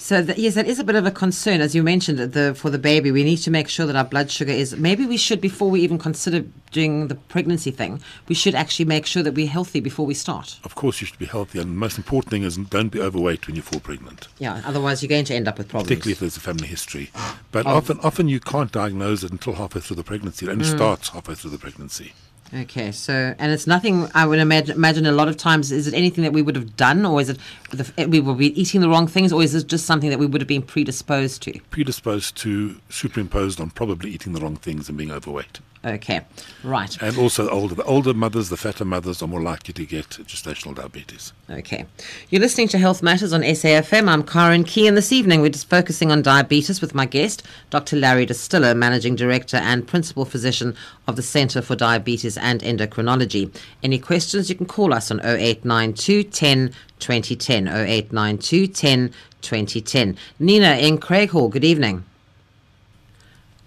[0.03, 2.19] So th- yes, that is a bit of a concern, as you mentioned.
[2.19, 4.75] The for the baby, we need to make sure that our blood sugar is.
[4.75, 9.05] Maybe we should, before we even consider doing the pregnancy thing, we should actually make
[9.05, 10.59] sure that we're healthy before we start.
[10.65, 13.47] Of course, you should be healthy, and the most important thing is don't be overweight
[13.47, 15.87] when you fall pregnant, Yeah, otherwise you're going to end up with problems.
[15.87, 17.09] particularly if there's a family history.
[17.53, 17.69] But oh.
[17.69, 20.47] often, often you can't diagnose it until halfway through the pregnancy.
[20.47, 20.75] It only mm.
[20.75, 22.11] starts halfway through the pregnancy.
[22.55, 24.09] Okay, so and it's nothing.
[24.13, 24.75] I would imagine.
[24.75, 27.29] Imagine a lot of times, is it anything that we would have done, or is
[27.29, 27.39] it
[27.71, 30.39] the, we be eating the wrong things, or is this just something that we would
[30.39, 31.59] have been predisposed to?
[31.71, 35.59] Predisposed to superimposed on probably eating the wrong things and being overweight.
[35.85, 36.21] Okay,
[36.63, 37.01] right.
[37.01, 40.73] And also older, the older mothers, the fatter mothers are more likely to get gestational
[40.73, 41.33] diabetes.
[41.49, 41.85] Okay.
[42.29, 44.07] You're listening to Health Matters on SAFM.
[44.07, 47.97] I'm Karen Key, and this evening we're just focusing on diabetes with my guest, Dr.
[47.97, 50.73] Larry Distiller, Managing Director and Principal Physician
[51.09, 53.53] of the Centre for Diabetes and Endocrinology.
[53.83, 57.67] Any questions, you can call us on 0892 10 2010.
[57.67, 60.17] 0892 10 2010.
[60.39, 62.05] Nina in Craighall, good evening.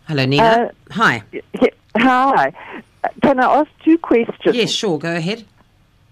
[0.09, 0.42] Hello, Nina.
[0.42, 1.22] Uh, Hi.
[1.98, 2.52] Hi.
[3.22, 4.56] Can I ask two questions?
[4.56, 5.44] Yes, sure, go ahead.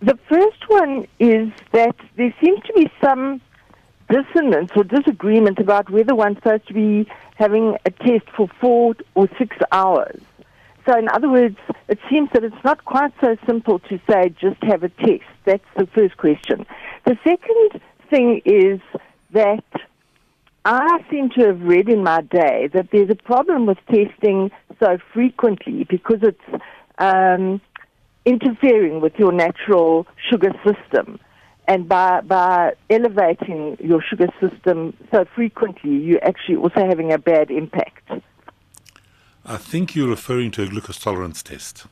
[0.01, 3.40] The first one is that there seems to be some
[4.09, 9.29] dissonance or disagreement about whether one's supposed to be having a test for four or
[9.38, 10.20] six hours.
[10.87, 11.57] So, in other words,
[11.88, 15.25] it seems that it's not quite so simple to say just have a test.
[15.44, 16.66] That's the first question.
[17.07, 18.81] The second thing is
[19.33, 19.64] that
[20.64, 24.50] I seem to have read in my day that there's a problem with testing
[24.81, 26.62] so frequently because it's
[26.98, 27.61] um,
[28.24, 31.20] interfering with your natural sugar system.
[31.66, 37.50] And by, by elevating your sugar system so frequently, you're actually also having a bad
[37.50, 38.11] impact.
[39.46, 41.87] I think you're referring to a glucose tolerance test.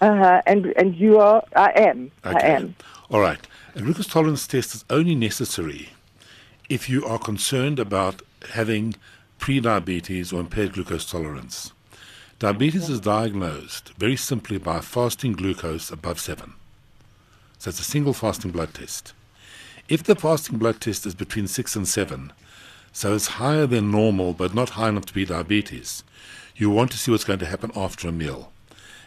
[0.00, 0.42] Uh-huh.
[0.46, 2.74] And, and you are, I am, I am.
[3.10, 3.46] All right.
[3.76, 5.90] A glucose tolerance test is only necessary
[6.72, 8.94] if you are concerned about having
[9.38, 11.70] prediabetes or impaired glucose tolerance.
[12.38, 16.54] Diabetes is diagnosed very simply by fasting glucose above 7.
[17.58, 19.12] So it's a single fasting blood test.
[19.86, 22.32] If the fasting blood test is between 6 and 7,
[22.90, 26.04] so it's higher than normal but not high enough to be diabetes,
[26.56, 28.50] you want to see what's going to happen after a meal.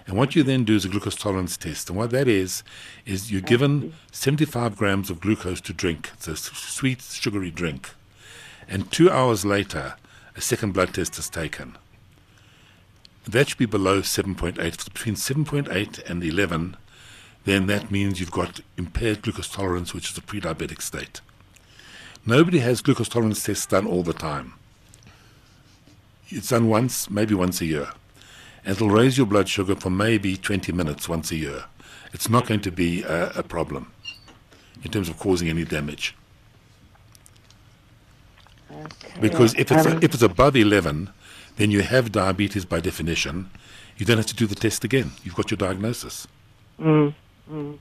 [0.08, 1.89] And what you then do is a glucose tolerance test.
[1.89, 2.63] And what that is,
[3.06, 6.12] is you're given 75 grams of glucose to drink.
[6.13, 7.89] It's a sweet, sugary drink.
[8.68, 9.96] And two hours later,
[10.36, 11.78] a second blood test is taken.
[13.28, 14.60] That should be below 7.8.
[14.60, 16.78] If it's between 7.8 and 11,
[17.46, 21.22] then that means you've got impaired glucose tolerance, which is a pre-diabetic state.
[22.26, 24.54] Nobody has glucose tolerance tests done all the time.
[26.30, 27.89] It's done once, maybe once a year.
[28.65, 31.65] And it'll raise your blood sugar for maybe 20 minutes once a year.
[32.13, 33.91] It's not going to be a, a problem
[34.84, 36.15] in terms of causing any damage.
[38.71, 39.13] Okay.
[39.21, 41.10] Because if it's, um, if it's above 11,
[41.58, 43.49] then you have diabetes by definition.
[43.97, 45.12] You don't have to do the test again.
[45.23, 46.28] You've got your diagnosis.
[46.80, 47.13] Mm,
[47.49, 47.80] mm.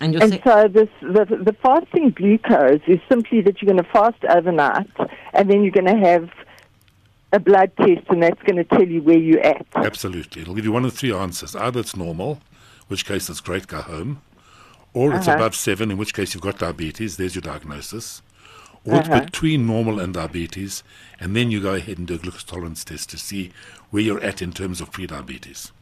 [0.00, 4.24] And, and so this, the, the fasting glucose is simply that you're going to fast
[4.28, 4.90] overnight
[5.32, 6.30] and then you're going to have
[7.32, 9.66] a blood test and that's going to tell you where you're at.
[9.74, 10.42] Absolutely.
[10.42, 11.54] It'll give you one of three answers.
[11.54, 12.40] Either it's normal,
[12.88, 14.22] which case it's great, go home.
[14.94, 15.36] Or it's uh-huh.
[15.36, 18.22] above seven, in which case you've got diabetes, there's your diagnosis.
[18.84, 19.14] Or uh-huh.
[19.14, 20.82] it's between normal and diabetes,
[21.20, 23.52] and then you go ahead and do a glucose tolerance test to see
[23.90, 25.72] where you're at in terms of prediabetes.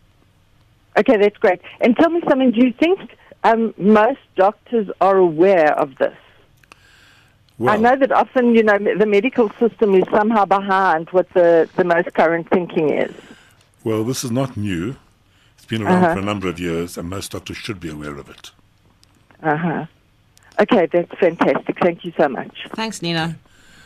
[0.98, 1.60] Okay, that's great.
[1.80, 3.10] And tell me something, do you think
[3.46, 6.16] um, most doctors are aware of this.
[7.58, 11.68] Well, I know that often, you know, the medical system is somehow behind what the,
[11.76, 13.14] the most current thinking is.
[13.82, 14.96] Well, this is not new.
[15.56, 16.14] It's been around uh-huh.
[16.14, 18.50] for a number of years, and most doctors should be aware of it.
[19.42, 19.86] Uh huh.
[20.58, 21.78] Okay, that's fantastic.
[21.80, 22.66] Thank you so much.
[22.74, 23.38] Thanks, Nina.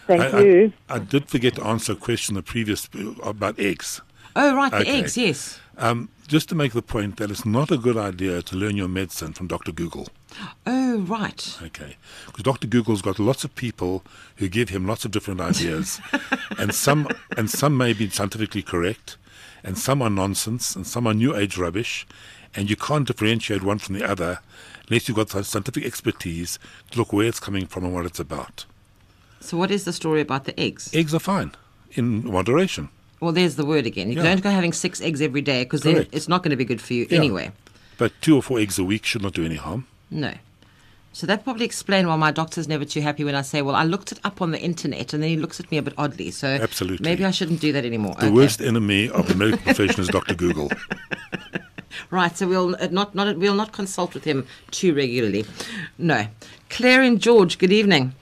[0.07, 0.73] Thank I, you.
[0.89, 2.89] I, I, did forget to answer a question the previous
[3.23, 4.01] about eggs.
[4.35, 4.85] Oh, right, okay.
[4.85, 5.61] the eggs, yes.
[5.77, 8.89] Um, just to make the point that it's not a good idea to learn your
[8.89, 9.73] medicine from Dr.
[9.73, 10.09] Google.
[10.67, 11.59] Oh, right.
[11.63, 11.97] Okay.
[12.27, 12.67] Because Dr.
[12.67, 14.03] Google's got lots of people
[14.37, 16.01] who give him lots of different ideas.
[16.59, 19.17] and some and some may be scientifically correct,
[19.63, 22.07] and some are nonsense, and some are new age rubbish,
[22.55, 24.41] and you can't differentiate one from the other
[24.89, 26.59] unless you've got scientific expertise
[26.91, 28.65] to look where it's coming from and what it's about.
[29.41, 30.91] So what is the story about the eggs?
[30.93, 31.53] Eggs are fine
[31.93, 32.89] in moderation.
[33.21, 34.11] Well, there's the word again.
[34.11, 34.23] You yeah.
[34.23, 36.95] don't go having six eggs every day because it's not going to be good for
[36.95, 37.19] you yeah.
[37.19, 37.53] anyway.
[37.99, 39.87] But two or four eggs a week should not do any harm.
[40.11, 40.33] No.
[41.13, 43.83] So that probably explains why my doctor's never too happy when I say, "Well, I
[43.83, 46.31] looked it up on the internet," and then he looks at me a bit oddly.
[46.31, 48.15] So absolutely, maybe I shouldn't do that anymore.
[48.15, 48.35] The okay.
[48.35, 50.71] worst enemy of the medical profession is Doctor Google.
[52.11, 52.37] right.
[52.37, 55.45] So we'll not not we'll not consult with him too regularly.
[55.99, 56.27] No.
[56.69, 57.59] Claire and George.
[57.59, 58.15] Good evening.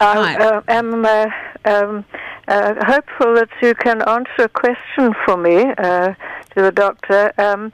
[0.00, 1.04] I uh, am.
[1.04, 1.26] Uh,
[1.66, 2.04] um,
[2.48, 6.14] uh, hopeful that you can answer a question for me uh,
[6.54, 7.32] to the doctor.
[7.38, 7.72] Um,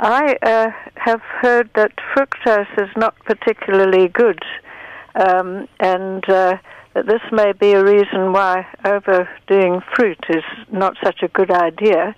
[0.00, 4.40] I uh, have heard that fructose is not particularly good,
[5.16, 6.58] um, and uh,
[6.94, 12.14] that this may be a reason why overdoing fruit is not such a good idea.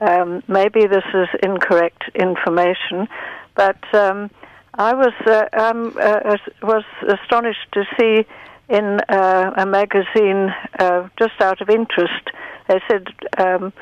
[0.00, 3.06] Um, maybe this is incorrect information,
[3.54, 4.28] but um,
[4.74, 8.26] I was uh, uh, was astonished to see
[8.68, 12.30] in uh, a magazine uh, just out of interest.
[12.66, 13.06] They said
[13.38, 13.72] um,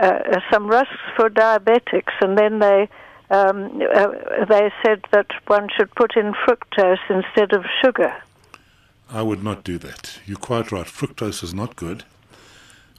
[0.00, 2.88] uh, some rusks for diabetics, and then they
[3.30, 4.08] um, uh,
[4.48, 8.14] they said that one should put in fructose instead of sugar.
[9.10, 10.18] I would not do that.
[10.26, 10.86] You're quite right.
[10.86, 12.04] Fructose is not good.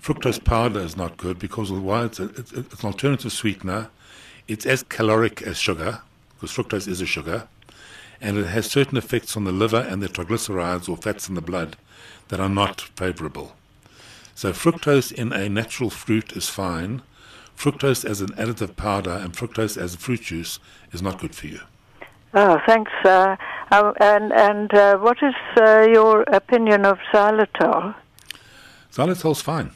[0.02, 3.90] Fructose powder is not good because why it's, a, it's, it's an alternative sweetener.
[4.48, 6.02] It's as caloric as sugar
[6.36, 7.48] because fructose is a sugar
[8.22, 11.42] and it has certain effects on the liver and the triglycerides or fats in the
[11.42, 11.76] blood
[12.30, 13.56] that are not favorable.
[14.36, 17.02] So fructose in a natural fruit is fine.
[17.58, 20.60] Fructose as an additive powder and fructose as a fruit juice
[20.92, 21.62] is not good for you.
[22.34, 22.92] Oh, thanks.
[23.06, 23.38] Uh,
[23.72, 27.96] and and uh, what is uh, your opinion of xylitol?
[28.92, 29.72] Xylitol's fine.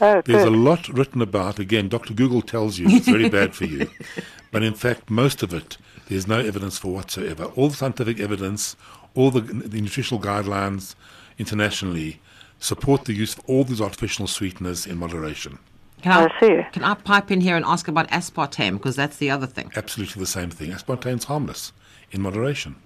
[0.00, 0.52] Oh, There's good.
[0.52, 1.58] a lot written about.
[1.58, 2.12] Again, Dr.
[2.12, 3.88] Google tells you it's very bad for you,
[4.50, 7.44] but in fact, most of it there's no evidence for whatsoever.
[7.56, 8.76] All the scientific evidence,
[9.14, 10.94] all the, the nutritional guidelines
[11.38, 12.20] internationally
[12.62, 15.58] support the use of all these artificial sweeteners in moderation.
[16.00, 16.66] Can I, I see.
[16.72, 19.70] Can I pipe in here and ask about aspartame because that's the other thing?
[19.76, 20.70] Absolutely the same thing.
[20.70, 21.72] Aspartame's harmless
[22.12, 22.76] in moderation.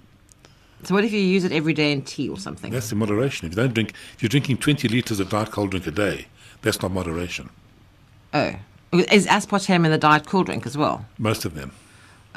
[0.84, 2.72] So what if you use it every day in tea or something?
[2.72, 3.46] That's in moderation.
[3.46, 6.26] If you don't drink, if you're drinking 20 liters of diet cold drink a day,
[6.62, 7.50] that's not moderation.
[8.34, 8.54] Oh,
[8.92, 11.06] is aspartame in the diet cool drink as well?
[11.18, 11.72] Most of them.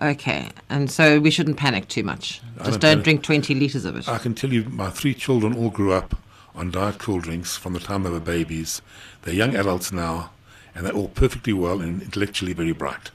[0.02, 2.42] Okay, and so we shouldn't panic too much.
[2.64, 4.08] Just don't, don't drink 20 litres of it.
[4.08, 6.16] I can tell you, my three children all grew up
[6.56, 8.82] on diet cool drinks from the time they were babies.
[9.22, 10.32] They're young adults now,
[10.74, 13.12] and they're all perfectly well and intellectually very bright.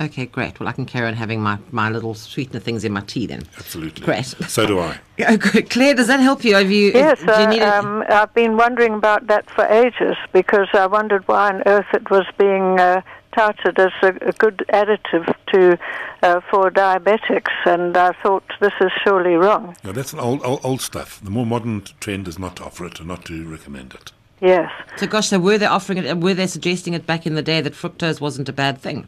[0.00, 0.58] Okay, great.
[0.58, 3.42] Well, I can carry on having my, my little sweetener things in my tea then.
[3.58, 4.04] Absolutely.
[4.04, 4.24] Great.
[4.24, 4.98] So do I.
[5.28, 6.54] Oh, Claire, does that help you?
[6.54, 6.92] Have you?
[6.92, 10.86] Yes, do you need uh, um, I've been wondering about that for ages because I
[10.86, 13.02] wondered why on earth it was being uh,
[13.36, 15.78] touted as a, a good additive to
[16.22, 19.76] uh, for diabetics, and I thought this is surely wrong.
[19.84, 21.20] No, that's an old, old, old stuff.
[21.22, 24.12] The more modern trend is not to offer it and not to recommend it.
[24.40, 24.72] Yes.
[24.96, 26.16] So, gosh, so were they offering it?
[26.16, 29.06] Were they suggesting it back in the day that fructose wasn't a bad thing?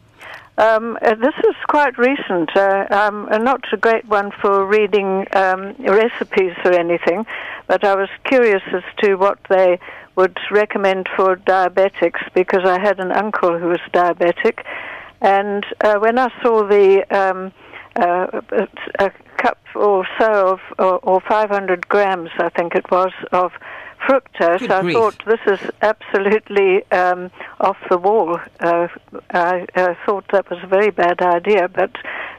[0.57, 2.55] Um, uh, this is quite recent.
[2.55, 7.25] Uh, I'm not a great one for reading um, recipes or anything,
[7.67, 9.79] but I was curious as to what they
[10.15, 14.63] would recommend for diabetics because I had an uncle who was diabetic,
[15.21, 17.51] and uh, when I saw the um,
[17.95, 18.41] uh,
[18.99, 23.51] a cup or so of, or, or 500 grams, I think it was, of
[24.07, 24.59] fructose.
[24.59, 24.95] Good I grief.
[24.95, 28.39] thought this is absolutely um, off the wall.
[28.59, 28.87] Uh,
[29.31, 31.91] I, I thought that was a very bad idea, but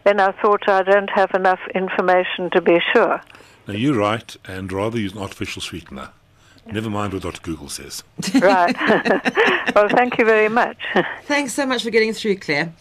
[0.05, 3.21] then I thought I don't have enough information to be sure.
[3.67, 6.11] Now, you're right, and rather use an artificial sweetener.
[6.67, 7.41] Never mind what Dr.
[7.43, 8.03] Google says.
[8.35, 8.75] Right.
[9.75, 10.79] well, thank you very much.
[11.25, 12.73] Thanks so much for getting through, Claire.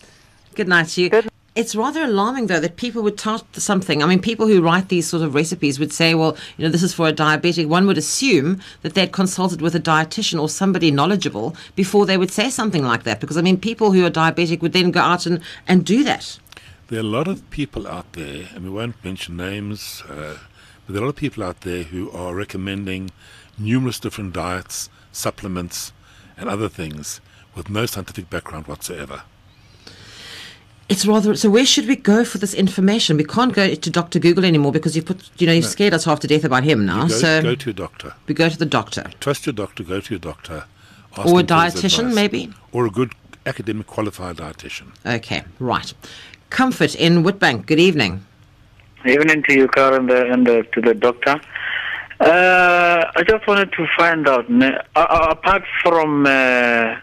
[0.56, 1.10] Good night to you.
[1.10, 4.02] Good- It's rather alarming, though, that people would tout something.
[4.02, 6.82] I mean, people who write these sort of recipes would say, well, you know, this
[6.82, 7.68] is for a diabetic.
[7.68, 12.32] One would assume that they'd consulted with a dietitian or somebody knowledgeable before they would
[12.32, 13.20] say something like that.
[13.20, 16.40] Because, I mean, people who are diabetic would then go out and, and do that.
[16.88, 20.40] There are a lot of people out there, and we won't mention names, uh,
[20.88, 23.12] but there are a lot of people out there who are recommending
[23.60, 25.94] numerous different diets, supplements,
[26.36, 27.22] and other things
[27.54, 29.22] with no scientific background whatsoever.
[30.94, 31.50] It's rather so.
[31.50, 33.18] Where should we go for this information?
[33.18, 36.06] We can't go to Doctor Google anymore because you've put, you know, you've scared us
[36.06, 37.08] half to death about him now.
[37.08, 38.14] Go, so go to a doctor.
[38.28, 40.66] we go to the doctor Trust your doctor, go to your doctor.
[41.18, 42.54] ask or a him dietitian, maybe.
[42.72, 43.14] Or a good
[43.48, 44.92] academic qualified dietitian.
[45.04, 45.92] Okay, right.
[46.52, 47.66] Comfort in Woodbank.
[47.66, 48.24] Good evening.
[49.04, 51.42] Evening to you, Carl, and, the, and the, to the doctor.
[52.20, 56.98] Uh, I just wanted to find out, uh, uh, apart from uh,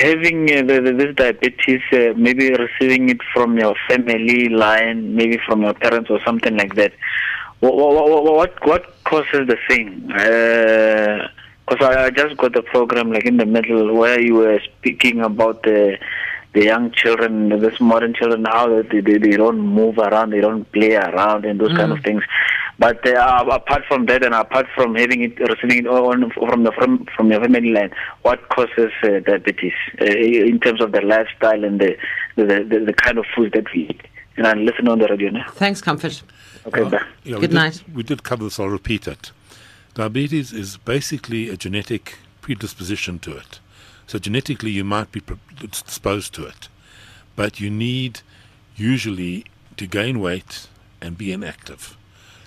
[0.00, 5.62] having uh, the, this diabetes, uh, maybe receiving it from your family line, maybe from
[5.62, 6.92] your parents or something like that,
[7.60, 10.06] what, what, what, what causes the thing?
[10.06, 15.20] Because I, I just got the program like in the middle where you were speaking
[15.20, 15.98] about the
[16.52, 20.70] the young children, the modern children, how they, they, they don't move around, they don't
[20.72, 22.24] play around, and those kind of things.
[22.80, 26.72] But uh, apart from that, and apart from having it, receiving it on, from the
[26.72, 30.04] from, from your family line, what causes uh, diabetes uh,
[30.50, 31.90] in terms of the lifestyle and the
[32.36, 34.00] the, the the kind of food that we eat?
[34.38, 35.46] And I listen on the radio now.
[35.50, 36.22] Thanks, Comfort.
[36.66, 37.02] Okay, bye.
[37.22, 37.84] Yeah, we Good did- night.
[37.94, 39.30] We did cover this, I'll repeat it.
[39.92, 43.60] Diabetes is basically a genetic predisposition to it.
[44.06, 46.68] So genetically, you might be predisposed to it,
[47.36, 48.20] but you need
[48.74, 49.44] usually
[49.76, 50.66] to gain weight
[51.02, 51.96] and be inactive.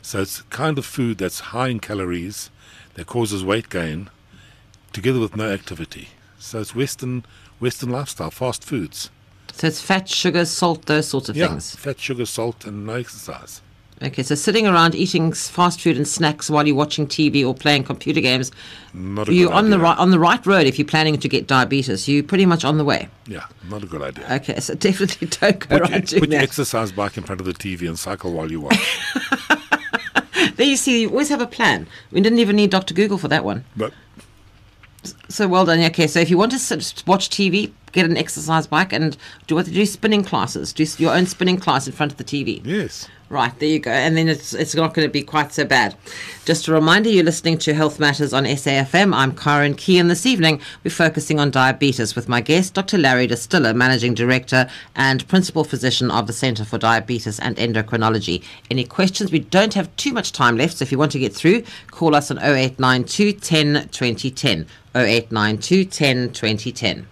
[0.04, 2.52] So it's the kind of food that's high in calories
[2.96, 4.10] that causes weight gain,
[4.92, 6.10] together with no activity.
[6.38, 7.26] So it's Western
[7.60, 9.10] Western lifestyle, fast foods.
[9.54, 11.74] So it's fat, sugar, salt, those sorts of yeah, things.
[11.76, 13.62] fat, sugar, salt, and no exercise.
[14.02, 17.86] Okay, so sitting around eating fast food and snacks while you're watching TV or playing
[17.86, 18.52] computer games,
[18.94, 21.30] Not a you're good on the right on the right road if you're planning to
[21.30, 22.10] get diabetes.
[22.10, 23.08] You're pretty much on the way.
[23.28, 24.28] Yeah, not a good idea.
[24.34, 27.40] Okay, so definitely don't go Put, around your, doing put your exercise bike in front
[27.40, 29.00] of the TV and cycle while you watch.
[30.56, 31.88] There you see, you always have a plan.
[32.12, 32.94] We didn't even need Dr.
[32.94, 33.66] Google for that one.
[33.76, 33.94] but
[35.30, 35.80] So well done.
[35.82, 39.56] Okay, so if you want to sit, watch TV, get an exercise bike and do
[39.56, 40.74] what do spinning classes.
[40.74, 42.62] Do your own spinning class in front of the TV.
[42.64, 43.90] yes, Right, there you go.
[43.90, 45.96] And then it's it's not going to be quite so bad.
[46.46, 49.12] Just a reminder, you're listening to Health Matters on SAFM.
[49.12, 53.00] I'm Karen Key, and this evening we're focusing on diabetes with my guest, Dr.
[53.00, 58.44] Larry Distiller, Managing Director and Principal Physician of the Centre for Diabetes and Endocrinology.
[58.70, 59.32] Any questions?
[59.32, 62.14] We don't have too much time left, so if you want to get through, call
[62.14, 64.68] us on 0892 10 2010.
[64.94, 67.08] 0892 10 2010.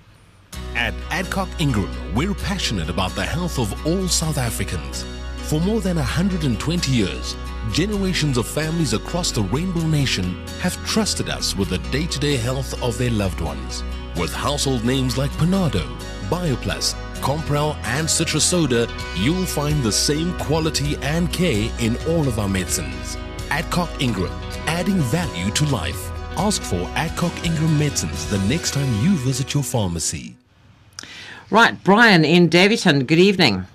[0.76, 5.04] At Adcock Ingram, we're passionate about the health of all South Africans.
[5.52, 7.36] For more than 120 years,
[7.74, 12.38] generations of families across the Rainbow Nation have trusted us with the day to day
[12.38, 13.84] health of their loved ones.
[14.16, 15.84] With household names like Panado,
[16.30, 18.88] Bioplus, Compral, and Citro Soda,
[19.18, 23.18] you'll find the same quality and care in all of our medicines.
[23.50, 24.32] Adcock Ingram,
[24.68, 26.12] adding value to life.
[26.38, 30.38] Ask for Adcock Ingram medicines the next time you visit your pharmacy.
[31.50, 33.66] Right, Brian in Daveyton, good evening.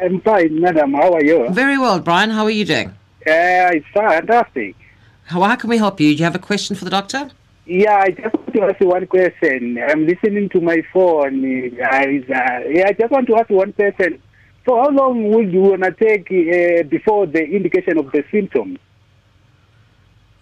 [0.00, 0.94] I'm fine, madam.
[0.94, 1.48] How are you?
[1.50, 2.30] Very well, Brian.
[2.30, 2.88] How are you doing?
[3.26, 4.76] Uh, it's fantastic.
[5.24, 6.12] How, how can we help you?
[6.12, 7.30] Do you have a question for the doctor?
[7.66, 9.78] Yeah, I just want to ask you one question.
[9.86, 11.44] I'm listening to my phone.
[11.44, 14.22] Is, uh, yeah, I just want to ask you one question.
[14.64, 18.78] So, how long would you wanna take uh, before the indication of the symptoms?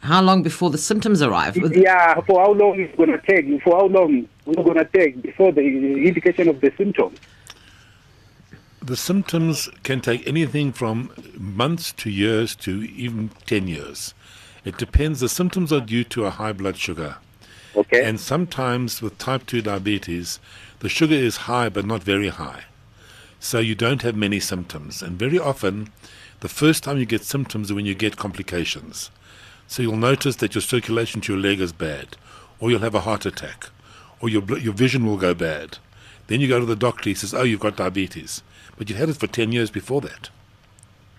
[0.00, 1.56] How long before the symptoms arrive?
[1.74, 3.46] Yeah, for how long it's gonna take?
[3.62, 7.18] For how long it's gonna take before the indication of the symptoms?
[8.86, 14.14] The symptoms can take anything from months to years to even 10 years.
[14.64, 15.18] It depends.
[15.18, 17.16] The symptoms are due to a high blood sugar.
[17.74, 18.04] Okay.
[18.04, 20.38] And sometimes with type 2 diabetes,
[20.78, 22.64] the sugar is high but not very high.
[23.40, 25.02] So you don't have many symptoms.
[25.02, 25.92] And very often,
[26.40, 29.10] the first time you get symptoms is when you get complications.
[29.66, 32.16] So you'll notice that your circulation to your leg is bad,
[32.60, 33.70] or you'll have a heart attack,
[34.20, 35.78] or your, your vision will go bad.
[36.28, 38.42] Then you go to the doctor, he says, Oh, you've got diabetes.
[38.76, 40.30] But you'd had it for 10 years before that.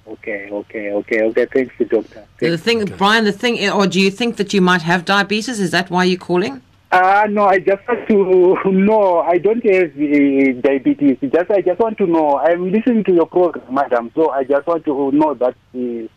[0.07, 1.45] Okay, okay, okay, okay.
[1.53, 2.25] Thanks, doctor.
[2.39, 2.93] So the thing, Okay.
[2.95, 5.59] Brian, the thing, or do you think that you might have diabetes?
[5.59, 6.61] Is that why you're calling?
[6.89, 9.19] Uh, no, I just want to know.
[9.19, 11.17] I don't have uh, diabetes.
[11.21, 12.37] Just I just want to know.
[12.37, 14.09] I'm listening to your program, madam.
[14.15, 16.07] So I just want to know that uh,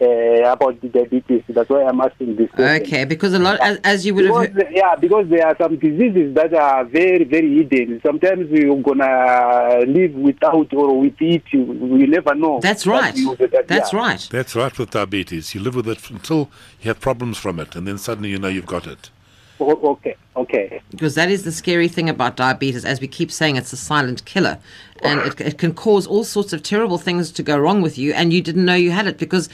[0.00, 1.42] uh, about the diabetes.
[1.48, 2.82] That's why I'm asking this question.
[2.86, 4.54] Okay, because a lot, as, as you would have.
[4.54, 8.00] Because, yeah, because there are some diseases that are very, very hidden.
[8.04, 11.42] Sometimes you're gonna live without or with it.
[11.50, 11.64] You,
[11.98, 12.60] you never know.
[12.60, 13.14] That's right.
[13.14, 13.98] that- That's yeah.
[13.98, 14.28] right.
[14.30, 15.54] That's right with diabetes.
[15.54, 16.50] You live with it until
[16.82, 19.10] you have problems from it, and then suddenly you know you've got it.
[19.58, 20.82] O- Okay, okay.
[20.90, 22.84] Because that is the scary thing about diabetes.
[22.84, 24.58] As we keep saying, it's a silent killer.
[25.02, 28.12] And it, it can cause all sorts of terrible things to go wrong with you,
[28.12, 29.48] and you didn't know you had it because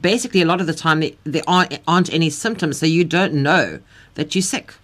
[0.00, 3.80] basically a lot of the time there, aren't, aren't any symptoms, so you don't know
[4.14, 4.74] that you're sick.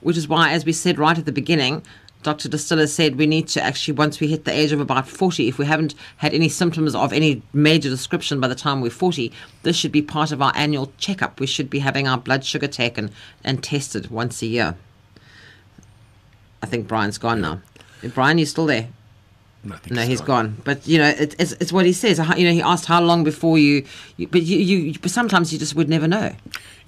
[0.00, 1.82] Which is why, as we said right at the beginning,
[2.22, 2.48] Dr.
[2.48, 5.58] Distiller said we need to actually, once we hit the age of about 40, if
[5.58, 9.76] we haven't had any symptoms of any major description by the time we're 40, this
[9.76, 11.40] should be part of our annual checkup.
[11.40, 13.10] We should be having our blood sugar taken
[13.42, 14.76] and tested once a year.
[16.62, 17.62] I think Brian's gone now.
[18.14, 18.88] Brian, you're still there?
[19.62, 20.56] No, No, he's gone.
[20.64, 22.18] But you know, it, it's it's what he says.
[22.36, 23.84] You know, he asked how long before you,
[24.16, 26.34] you but you, you but sometimes you just would never know.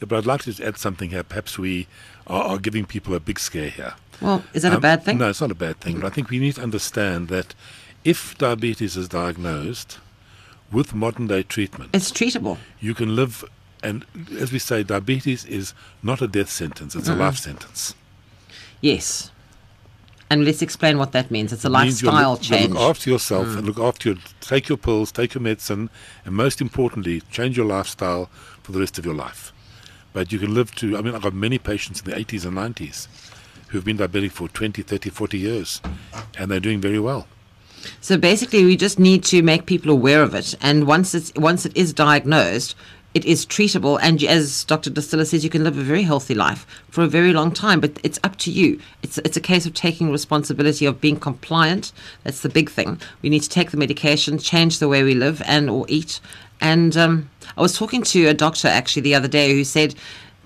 [0.00, 1.22] Yeah, but I'd like to just add something here.
[1.22, 1.86] Perhaps we
[2.26, 3.94] are, are giving people a big scare here.
[4.22, 5.18] Well, is that a Um, bad thing?
[5.18, 6.00] No, it's not a bad thing.
[6.00, 7.54] But I think we need to understand that
[8.04, 9.98] if diabetes is diagnosed
[10.70, 12.56] with modern day treatment, It's treatable.
[12.80, 13.44] you can live.
[13.82, 14.06] And
[14.40, 17.16] as we say, diabetes is not a death sentence; it's Mm-mm.
[17.16, 17.94] a life sentence.
[18.80, 19.30] Yes.
[20.32, 21.52] And let's explain what that means.
[21.52, 22.70] It's a It lifestyle look, change.
[22.72, 23.58] Look after yourself Mm.
[23.58, 24.18] and look after your.
[24.40, 25.90] Take your pills, take your medicine,
[26.24, 28.30] and most importantly, change your lifestyle
[28.62, 29.52] for the rest of your life.
[30.14, 30.96] But you can live to.
[30.96, 33.08] I mean, I've got many patients in the 80s and 90s
[33.68, 35.82] who've been diabetic for 20, 30, 40 years,
[36.38, 37.26] and they're doing very well.
[38.00, 41.66] So basically, we just need to make people aware of it, and once it's once
[41.66, 42.74] it is diagnosed,
[43.14, 43.98] it is treatable.
[44.02, 44.90] And as Dr.
[44.90, 47.80] Distiller says, you can live a very healthy life for a very long time.
[47.80, 48.80] But it's up to you.
[49.02, 51.92] It's it's a case of taking responsibility of being compliant.
[52.24, 53.00] That's the big thing.
[53.20, 56.20] We need to take the medication, change the way we live and or eat.
[56.60, 59.94] And um, I was talking to a doctor actually the other day who said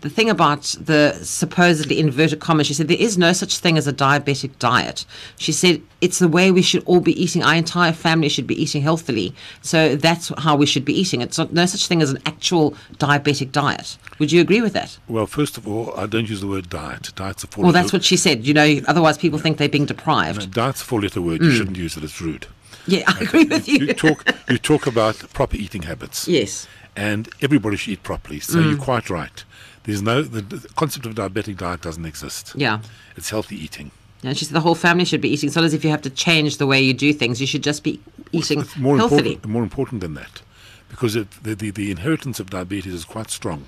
[0.07, 3.86] the thing about the supposedly inverted commas, she said there is no such thing as
[3.86, 5.04] a diabetic diet.
[5.38, 7.42] She said it's the way we should all be eating.
[7.42, 9.34] Our entire family should be eating healthily.
[9.62, 11.20] So that's how we should be eating.
[11.22, 13.96] It's not, no such thing as an actual diabetic diet.
[14.18, 14.96] Would you agree with that?
[15.09, 17.12] Well, first of all, I don't use the word diet.
[17.16, 18.46] Diet's a four Well, that's what she said.
[18.46, 20.52] You know, otherwise people think they're being deprived.
[20.52, 21.42] Diet's a four-letter word.
[21.42, 21.57] You Mm.
[21.57, 22.04] shouldn't use it.
[22.04, 22.46] It's rude.
[22.86, 23.78] Yeah, I agree with you.
[23.86, 26.28] you talk you talk about proper eating habits.
[26.28, 26.68] Yes.
[26.94, 28.40] And everybody should eat properly.
[28.40, 28.70] So Mm.
[28.70, 29.44] you're quite right.
[29.87, 32.53] There's no the, the concept of diabetic diet doesn't exist.
[32.57, 32.80] Yeah.
[33.16, 33.91] It's healthy eating.
[34.22, 35.47] And she said the whole family should be eating.
[35.49, 37.41] It's not as if you have to change the way you do things.
[37.41, 38.01] You should just be
[38.32, 39.34] eating It's more healthily.
[39.34, 40.43] important more important than that.
[40.89, 43.66] Because it, the, the the inheritance of diabetes is quite strong.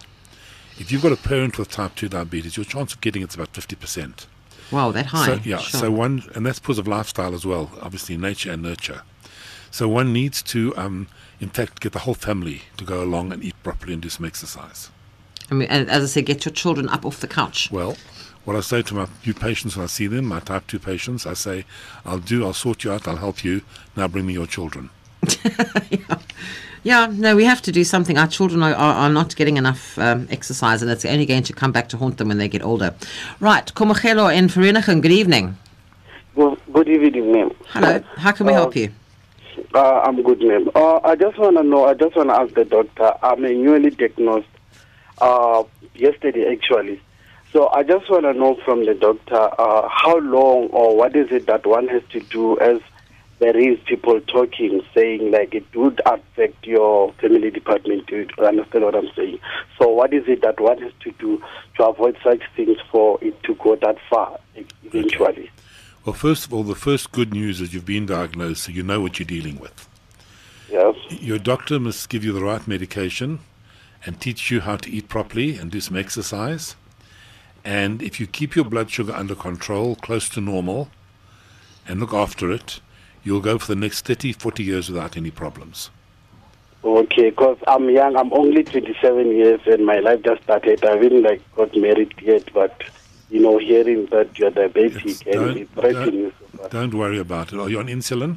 [0.78, 3.52] If you've got a parent with type 2 diabetes, your chance of getting it's about
[3.52, 4.26] 50%.
[4.70, 5.26] Wow, that high.
[5.26, 5.80] So, yeah, Sure.
[5.80, 9.02] so one, and that's because of lifestyle as well, obviously nature and nurture.
[9.72, 11.08] So one needs to, um,
[11.40, 14.24] in fact, get the whole family to go along and eat properly and do some
[14.24, 14.90] exercise.
[15.50, 17.70] I mean, and as I say, get your children up off the couch.
[17.70, 17.96] Well,
[18.44, 21.26] what I say to my new patients when I see them, my type 2 patients,
[21.26, 21.64] I say,
[22.04, 23.62] I'll do, I'll sort you out, I'll help you.
[23.96, 24.90] Now bring me your children.
[26.84, 28.16] Yeah, no, we have to do something.
[28.16, 31.52] Our children are, are, are not getting enough um, exercise, and it's only going to
[31.52, 32.94] come back to haunt them when they get older.
[33.40, 35.56] Right, Kamogelo in Vereeniging, good evening.
[36.34, 37.50] Good, good evening, ma'am.
[37.66, 38.92] Hello, how can we help you?
[39.74, 40.70] Uh, I'm good, ma'am.
[40.74, 43.12] Uh, I just want to know, I just want to ask the doctor.
[43.22, 44.46] I'm a newly diagnosed
[45.20, 45.64] uh,
[45.94, 47.00] yesterday, actually.
[47.52, 51.28] So I just want to know from the doctor uh, how long or what is
[51.30, 52.80] it that one has to do as
[53.38, 58.06] there is people talking, saying like it would affect your family department.
[58.06, 59.38] Do you understand what I'm saying?
[59.78, 61.42] So what is it that one has to do
[61.76, 64.38] to avoid such things for it to go that far
[64.84, 65.50] eventually?
[66.04, 69.00] Well, first of all, the first good news is you've been diagnosed, so you know
[69.00, 69.88] what you're dealing with.
[70.70, 70.96] Yes.
[71.10, 73.38] Your doctor must give you the right medication
[74.04, 76.76] and teach you how to eat properly and do some exercise.
[77.64, 80.90] And if you keep your blood sugar under control, close to normal,
[81.86, 82.80] and look after it,
[83.24, 85.90] you'll go for the next 30, 40 years without any problems.
[86.84, 88.16] Okay, because I'm young.
[88.16, 90.84] I'm only 27 years, and my life just started.
[90.84, 92.82] I haven't like got married yet, but
[93.30, 96.32] you know, hearing that you're diabetic and Don't, it threatens you.
[96.56, 97.58] don't, don't worry about it.
[97.58, 98.36] Are you on insulin?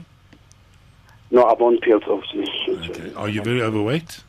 [1.29, 2.89] No, I'm on pills, obviously.
[2.89, 3.13] Okay.
[3.13, 4.21] Are you very overweight?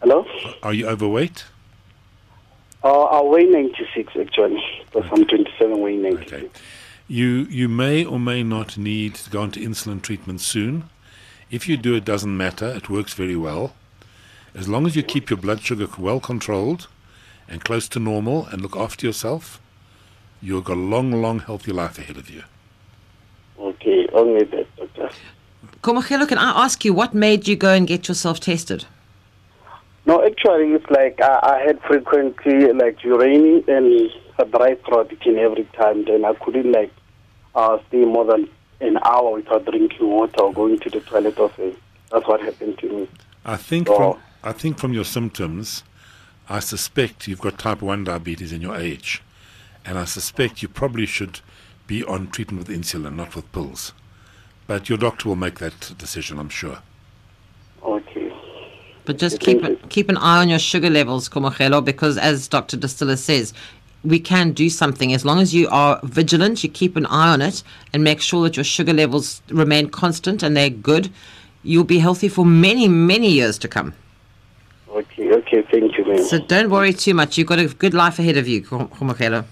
[0.00, 0.26] Hello?
[0.62, 1.44] Are you overweight?
[2.84, 6.32] Uh, I weigh 96 actually, because I'm 27 weighing 96.
[6.32, 6.48] Okay.
[7.08, 10.90] You you may or may not need to go into insulin treatment soon.
[11.50, 12.66] If you do, it doesn't matter.
[12.66, 13.74] It works very well.
[14.54, 16.88] As long as you keep your blood sugar well controlled
[17.48, 19.60] and close to normal and look after yourself,
[20.42, 22.42] you've got a long, long, healthy life ahead of you.
[23.58, 25.10] Okay, only that, doctor.
[25.82, 28.84] Kamogelo, can I ask you what made you go and get yourself tested?
[30.06, 35.38] No, actually, it's like I, I had frequently like urine and a dry throat and
[35.38, 36.04] every time.
[36.04, 36.92] Then I couldn't like
[37.54, 38.48] uh, stay more than
[38.80, 41.38] an hour without drinking water or going to the toilet.
[41.38, 41.74] Or so.
[42.12, 43.08] That's what happened to me.
[43.44, 43.96] I think Oh.
[43.96, 45.82] from I think from your symptoms,
[46.48, 49.22] I suspect you've got type one diabetes in your age,
[49.84, 51.40] and I suspect you probably should
[51.88, 53.92] be on treatment with insulin, not with pills.
[54.68, 56.78] But your doctor will make that decision, I'm sure.
[57.82, 58.15] Okay.
[59.06, 62.76] But just keep keep an eye on your sugar levels, Kamogelo, because as Dr.
[62.76, 63.54] Distiller says,
[64.04, 66.62] we can do something as long as you are vigilant.
[66.62, 70.42] You keep an eye on it and make sure that your sugar levels remain constant
[70.42, 71.10] and they're good.
[71.62, 73.94] You'll be healthy for many, many years to come.
[74.88, 76.24] Okay, okay, thank you, ma'am.
[76.24, 77.36] So don't worry too much.
[77.36, 79.44] You've got a good life ahead of you, Kamogelo.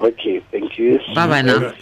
[0.00, 0.98] Okay, thank you.
[1.14, 1.72] Bye bye now.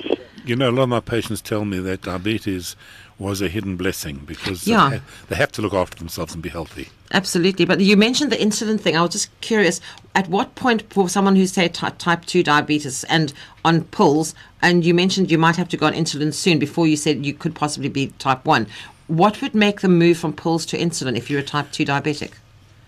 [0.45, 2.77] You know, a lot of my patients tell me that diabetes
[3.19, 4.91] was a hidden blessing because Yeah.
[4.91, 6.89] they, they have to look after themselves and be healthy.
[7.13, 7.65] Absolutely.
[7.65, 8.97] But you mentioned the insulin thing.
[8.97, 9.81] I was just curious
[10.17, 13.33] at what point for someone who's, say, ty- type 2 diabetes and
[13.65, 16.97] on pills, and you mentioned you might have to go on insulin soon before you
[16.97, 18.67] said you could possibly be type 1.
[19.07, 22.33] What would make them move from pills to insulin if you're a type 2 diabetic?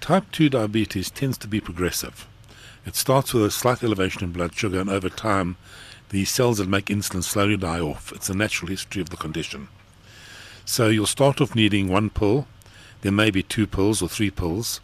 [0.00, 2.26] Type 2 diabetes tends to be progressive.
[2.84, 5.56] It starts with a slight elevation in blood sugar, and over time,
[6.10, 8.12] the cells that make insulin slowly die off.
[8.12, 9.68] It's a natural history of the condition.
[10.66, 12.46] So you'll start off needing one pill,
[13.02, 14.80] there may be two pills or three pills.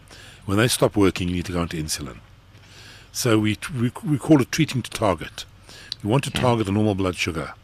[0.46, 2.18] When they stop working, you need to go into insulin.
[3.10, 5.44] So we, we, we call it treating to target.
[6.02, 7.54] You want to target a normal blood sugar.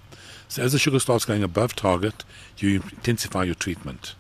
[0.49, 2.25] So as the sugar starts going above target,
[2.59, 4.15] you intensify your treatment.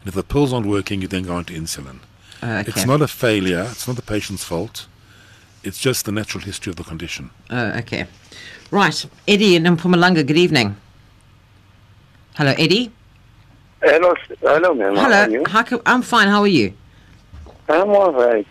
[0.00, 1.98] And if the pills aren't working, you then go into insulin.
[2.42, 3.66] Uh, It's not a failure.
[3.70, 4.86] It's not the patient's fault.
[5.62, 7.30] It's just the natural history of the condition.
[7.50, 8.06] Oh, okay.
[8.70, 9.04] Right.
[9.28, 10.76] Eddie in Mpumalanga, good evening.
[12.36, 12.92] Hello, Eddie.
[13.82, 14.94] Hello, hello, ma'am.
[14.94, 15.32] How are Hello.
[15.32, 15.44] you?
[15.46, 16.28] How can, I'm fine.
[16.28, 16.74] How are you?
[17.68, 18.46] I'm all right.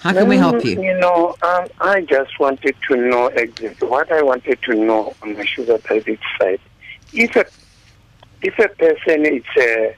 [0.00, 0.82] How can we help you?
[0.82, 5.34] You know, um, I just wanted to know exactly what I wanted to know on
[5.34, 6.60] the sugar diabetes side.
[7.12, 7.46] If a
[8.42, 9.94] if a person is uh,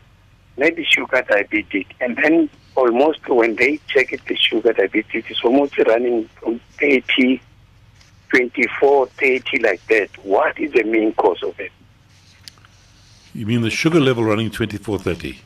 [0.58, 5.78] maybe sugar diabetic, and then almost when they check it, the sugar diabetes is almost
[5.78, 7.40] running from 30,
[8.28, 10.10] 24, 30 like that.
[10.24, 11.72] What is the main cause of it?
[13.36, 15.38] You mean the sugar level running 2430?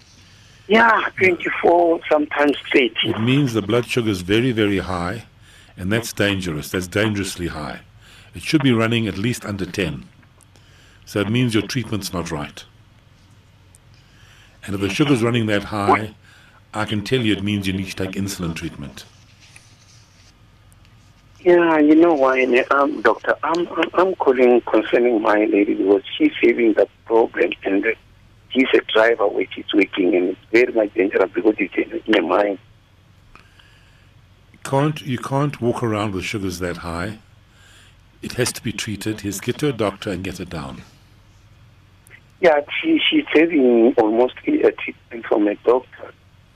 [0.69, 2.95] Yeah, 24, sometimes 30.
[3.03, 5.25] It means the blood sugar is very, very high,
[5.77, 6.71] and that's dangerous.
[6.71, 7.81] That's dangerously high.
[8.33, 10.05] It should be running at least under 10.
[11.05, 12.65] So it means your treatment's not right.
[14.65, 16.15] And if the sugar's running that high,
[16.73, 19.05] I can tell you it means you need to take insulin treatment.
[21.41, 23.35] Yeah, you know why, um, doctor?
[23.43, 27.91] I'm, I'm I'm calling concerning my lady because she's having that problem, and uh,
[28.51, 32.13] he's a driver which is working, and it's very much dangerous because it's in, in
[32.13, 32.59] the mind.
[34.65, 37.19] Can't you can't walk around with sugars that high.
[38.23, 39.23] It has to be treated.
[39.23, 40.83] He has to get to a doctor and get it down.
[42.41, 46.13] Yeah, she she's having almost a treatment from a doctor,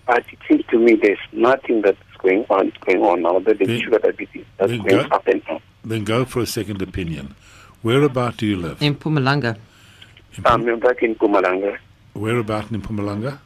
[0.07, 3.39] but it seems to me there's nothing that's going on going on now.
[3.41, 5.61] That the Then- sugar diabetes that's then going go- up and down.
[5.85, 7.35] Then go for a second opinion.
[7.83, 8.81] Where about do you live?
[8.83, 9.59] In Mpumalanga.
[10.45, 11.79] I'm back in Mpumalanga.
[12.15, 13.39] Whereabout in Mpumalanga?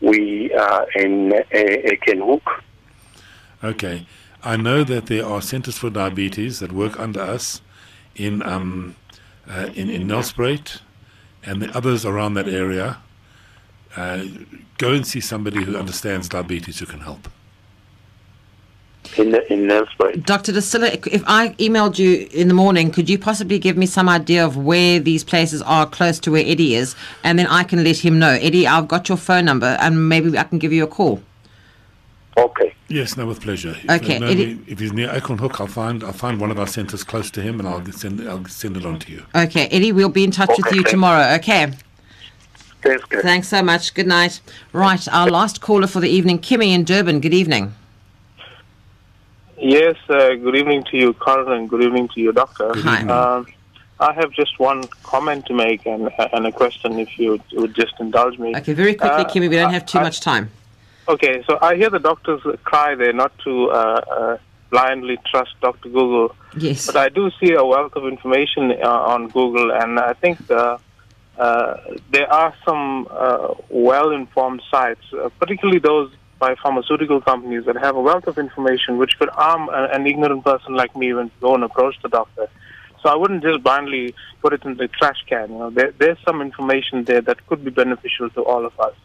[0.00, 2.42] We are in uh, Acornhoek.
[3.62, 4.06] Okay.
[4.42, 7.62] I know that there are centers for diabetes that work under us
[8.14, 8.94] in um,
[9.48, 10.80] uh, in, in Nelspruit
[11.42, 12.98] and the others around that area.
[13.96, 14.24] Uh,
[14.78, 17.28] go and see somebody who understands diabetes who can help.
[19.16, 20.24] In the, in Nelspruit.
[20.26, 20.52] Dr.
[20.52, 24.44] Distiller, if I emailed you in the morning, could you possibly give me some idea
[24.44, 26.96] of where these places are close to where Eddie is?
[27.22, 28.30] And then I can let him know.
[28.30, 31.22] Eddie, I've got your phone number and maybe I can give you a call.
[32.36, 32.74] Okay.
[32.88, 33.76] Yes, no, with pleasure.
[33.84, 36.58] If, Okay, uh, no, Eddie- if he's near Acornhoek, I'll find I'll find one of
[36.58, 39.22] our centers close to him, and I'll send I'll send it on to you.
[39.34, 40.90] Okay, Eddie, we'll be in touch with you thanks.
[40.90, 41.34] tomorrow.
[41.34, 41.72] Okay.
[42.82, 43.04] Thanks.
[43.22, 43.94] Thanks so much.
[43.94, 44.40] Good night.
[44.72, 47.20] Right, our last caller for the evening, Kimmy in Durban.
[47.20, 47.72] Good evening.
[49.58, 52.72] Yes, uh, good evening to you, Karen, and good evening to you, Doctor.
[52.76, 53.02] Hi.
[53.08, 53.46] Um,
[54.00, 57.94] I have just one comment to make and, and a question, if you would just
[58.00, 58.54] indulge me.
[58.56, 60.50] Okay, very quickly, Uh, Kimmy, we don't have too I- much time.
[61.06, 64.36] Okay, so I hear the doctors cry there not to uh, uh,
[64.70, 65.90] blindly trust Dr.
[65.90, 66.34] Google.
[66.56, 66.86] Yes.
[66.86, 70.78] But I do see a wealth of information uh, on Google, and I think uh,
[71.38, 71.76] uh,
[72.10, 76.10] there are some uh, well-informed sites, uh, particularly those
[76.44, 80.42] by pharmaceutical companies that have a wealth of information which could arm a, an ignorant
[80.50, 82.46] person like me when go and approach the doctor.
[83.00, 85.46] So I wouldn't just blindly put it in the trash can.
[85.52, 88.96] You know, there, there's some information there that could be beneficial to all of us.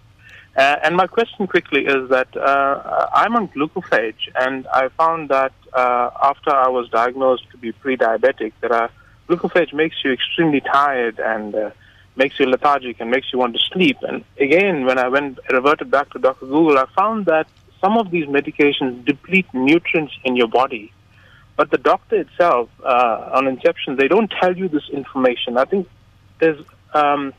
[0.58, 5.54] Uh, and my question quickly is that uh, I'm on glucophage, and I found that
[5.72, 8.88] uh, after I was diagnosed to be pre-diabetic, that uh,
[9.30, 11.72] glucophage makes you extremely tired and uh,
[12.20, 13.98] makes you lethargic and makes you want to sleep.
[14.10, 14.18] And
[14.48, 16.46] again, when I went reverted back to Dr.
[16.54, 17.48] Google, I found that
[17.82, 20.86] some of these medications deplete nutrients in your body.
[21.56, 25.58] But the doctor itself, uh, on inception, they don't tell you this information.
[25.58, 25.88] I think
[26.40, 26.62] there's
[26.94, 27.34] um,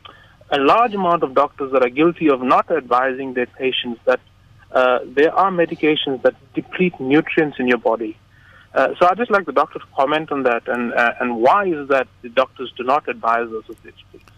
[0.51, 4.19] a large amount of doctors that are guilty of not advising their patients that
[4.71, 8.17] uh, there are medications that deplete nutrients in your body.
[8.73, 11.65] Uh, so I'd just like the doctor to comment on that and uh, and why
[11.65, 14.30] is that the doctors do not advise us of this, please.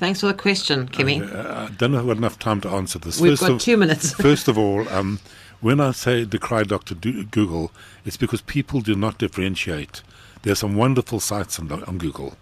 [0.00, 1.20] Thanks for the question, Kimmy.
[1.20, 3.20] Uh, I don't know if I've got enough time to answer this.
[3.20, 4.14] We've got two minutes.
[4.28, 5.20] first of all, um,
[5.60, 6.94] when I say decry Dr.
[6.94, 7.70] Do- Google,
[8.06, 10.02] it's because people do not differentiate.
[10.40, 12.38] There are some wonderful sites on, on Google,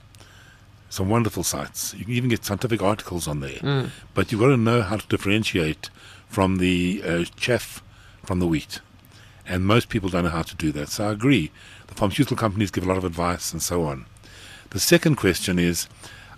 [0.89, 1.95] some wonderful sites.
[1.95, 3.59] You can even get scientific articles on there.
[3.59, 3.91] Mm.
[4.15, 5.91] But you've got to know how to differentiate
[6.29, 7.83] from the uh, chaff
[8.25, 8.79] from the wheat.
[9.49, 10.91] And most people don't know how to do that.
[10.91, 11.51] So I agree.
[11.89, 14.07] The pharmaceutical companies give a lot of advice and so on.
[14.71, 15.89] The second question is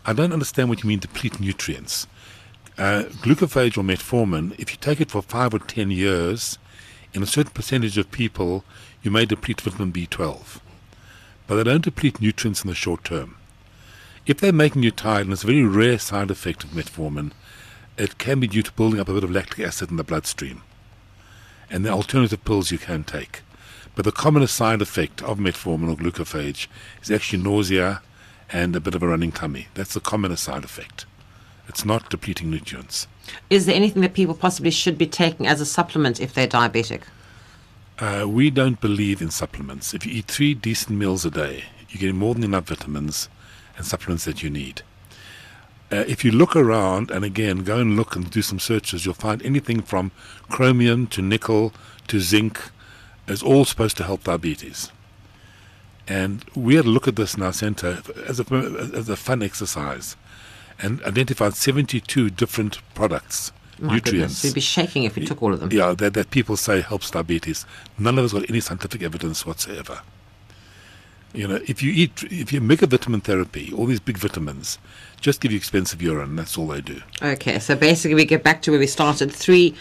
[0.05, 2.07] I don't understand what you mean deplete nutrients.
[2.79, 6.59] Uh, glucophage or metformin, if you take it for five or ten years,
[7.13, 8.65] in a certain percentage of people,
[9.03, 10.61] you may deplete vitamin B12.
[11.47, 13.37] But they don't deplete nutrients in the short term.
[14.27, 17.33] If they're making you tired, and it's a very rare side effect of metformin,
[17.99, 20.63] it can be due to building up a bit of lactic acid in the bloodstream.
[21.69, 23.43] And the alternative pills you can take.
[23.95, 26.69] But the commonest side effect of metformin or glucophage
[27.03, 28.01] is actually nausea
[28.53, 29.69] and a bit of a running tummy.
[29.75, 31.07] That's the commonest side effect.
[31.69, 33.07] It's not depleting nutrients.
[33.49, 37.03] Is there anything that people possibly should be taking as a supplement if they're diabetic?
[37.99, 39.95] Uh, we don't believe in supplements.
[39.95, 43.29] If you eat three decent meals a day, you're getting more than enough vitamins
[43.77, 44.83] and supplements that you need.
[45.93, 49.15] Uh, if you look around, and again, go and look and do some searches, you'll
[49.15, 50.13] find anything from
[50.49, 51.73] chromium to nickel
[52.09, 52.61] to zinc
[53.27, 54.91] is all supposed to help diabetes.
[56.11, 58.55] And we had a look at this in our center as a,
[58.95, 60.17] as a fun exercise
[60.81, 64.43] and identified 72 different products, My nutrients.
[64.43, 65.71] goodness, we'd be shaking if we took all of them.
[65.71, 67.65] Yeah, that, that people say helps diabetes.
[67.97, 70.01] None of us got any scientific evidence whatsoever.
[71.33, 74.79] You know, if you eat, if you make a vitamin therapy, all these big vitamins,
[75.21, 76.35] just give you expensive urine.
[76.35, 77.03] That's all they do.
[77.23, 79.31] Okay, so basically we get back to where we started.
[79.31, 79.77] Three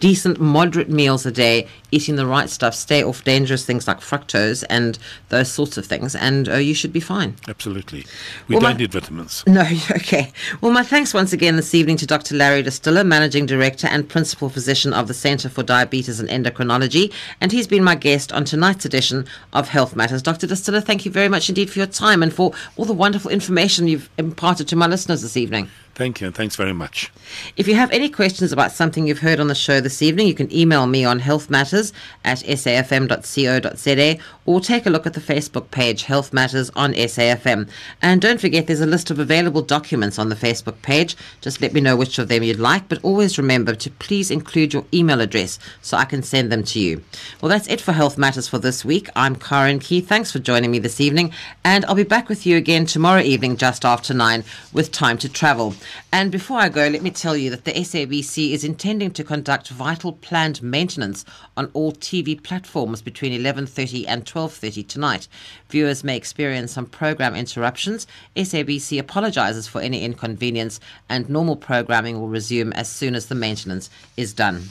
[0.00, 4.64] decent, moderate meals a day, eating the right stuff, stay off dangerous things like fructose
[4.68, 4.98] and
[5.30, 7.36] those sorts of things, and uh, you should be fine.
[7.48, 8.04] Absolutely.
[8.48, 9.44] We Well, don't my- need vitamins.
[9.52, 10.32] No, okay.
[10.60, 12.34] Well, my thanks once again this evening to Dr.
[12.34, 17.52] Larry Distiller, Managing Director and Principal Physician of the Centre for Diabetes and Endocrinology, and
[17.52, 20.22] he's been my guest on tonight's edition of Health Matters.
[20.22, 20.46] Dr.
[20.46, 23.88] Distiller, thank you very much indeed for your time and for all the wonderful information
[23.88, 25.68] you've imparted to my listeners this evening.
[25.94, 27.12] Thank you, and thanks very much.
[27.58, 30.32] If you have any questions about something you've heard on the show this evening, you
[30.32, 31.92] can email me on healthmatters
[32.24, 37.68] at safm.co.za or take a look at the Facebook page Health Matters on SAFM.
[38.00, 41.14] And don't forget there's a list of available documents on the Facebook page.
[41.42, 44.72] Just let me know which of them you'd like, but always remember to please include
[44.72, 47.04] your email address so I can send them to you.
[47.42, 49.10] Well, that's it for Health Matters for this week.
[49.14, 50.00] I'm Karen Key.
[50.00, 51.32] Thanks for joining me this evening,
[51.64, 55.28] and I'll be back with you again tomorrow evening just after 9 with Time to
[55.28, 55.74] Travel.
[56.12, 59.68] And before I go, let me tell you that the SABC is intending to conduct
[59.68, 61.24] vital planned maintenance
[61.56, 65.28] on all TV platforms between 11:30 and 12:30 tonight.
[65.68, 68.06] Viewers may experience some program interruptions.
[68.36, 73.90] SABC apologizes for any inconvenience and normal programming will resume as soon as the maintenance
[74.16, 74.68] is done.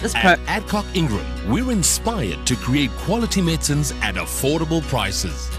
[0.00, 5.50] This pro- At Adcock Ingram, we're inspired to create quality medicines at affordable prices.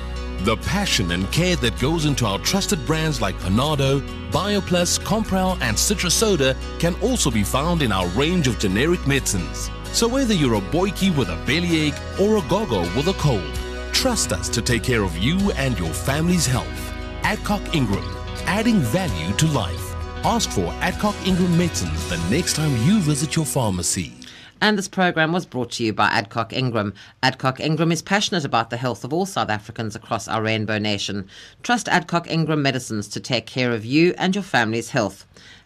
[0.41, 5.75] The passion and care that goes into our trusted brands like Panado, BioPlus, Compral, and
[5.75, 9.69] Citro Soda can also be found in our range of generic medicines.
[9.91, 13.53] So whether you're a boykie with a bellyache or a gogo with a cold,
[13.93, 16.93] trust us to take care of you and your family's health.
[17.23, 18.05] Adcock Ingram,
[18.45, 19.95] adding value to life.
[20.23, 24.16] Ask for Adcock Ingram medicines the next time you visit your pharmacy.
[24.59, 26.93] And this program was brought to you by Adcock Ingram.
[27.21, 31.27] Adcock Ingram is passionate about the health of all South Africans across our rainbow nation.
[31.61, 35.25] Trust Adcock Ingram medicines to take care of you and your family's health.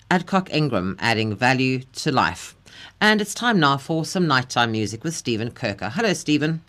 [0.09, 2.55] Adcock Ingram, adding value to life.
[2.99, 5.91] And it's time now for some nighttime music with Stephen Kirker.
[5.93, 6.61] Hello, Stephen.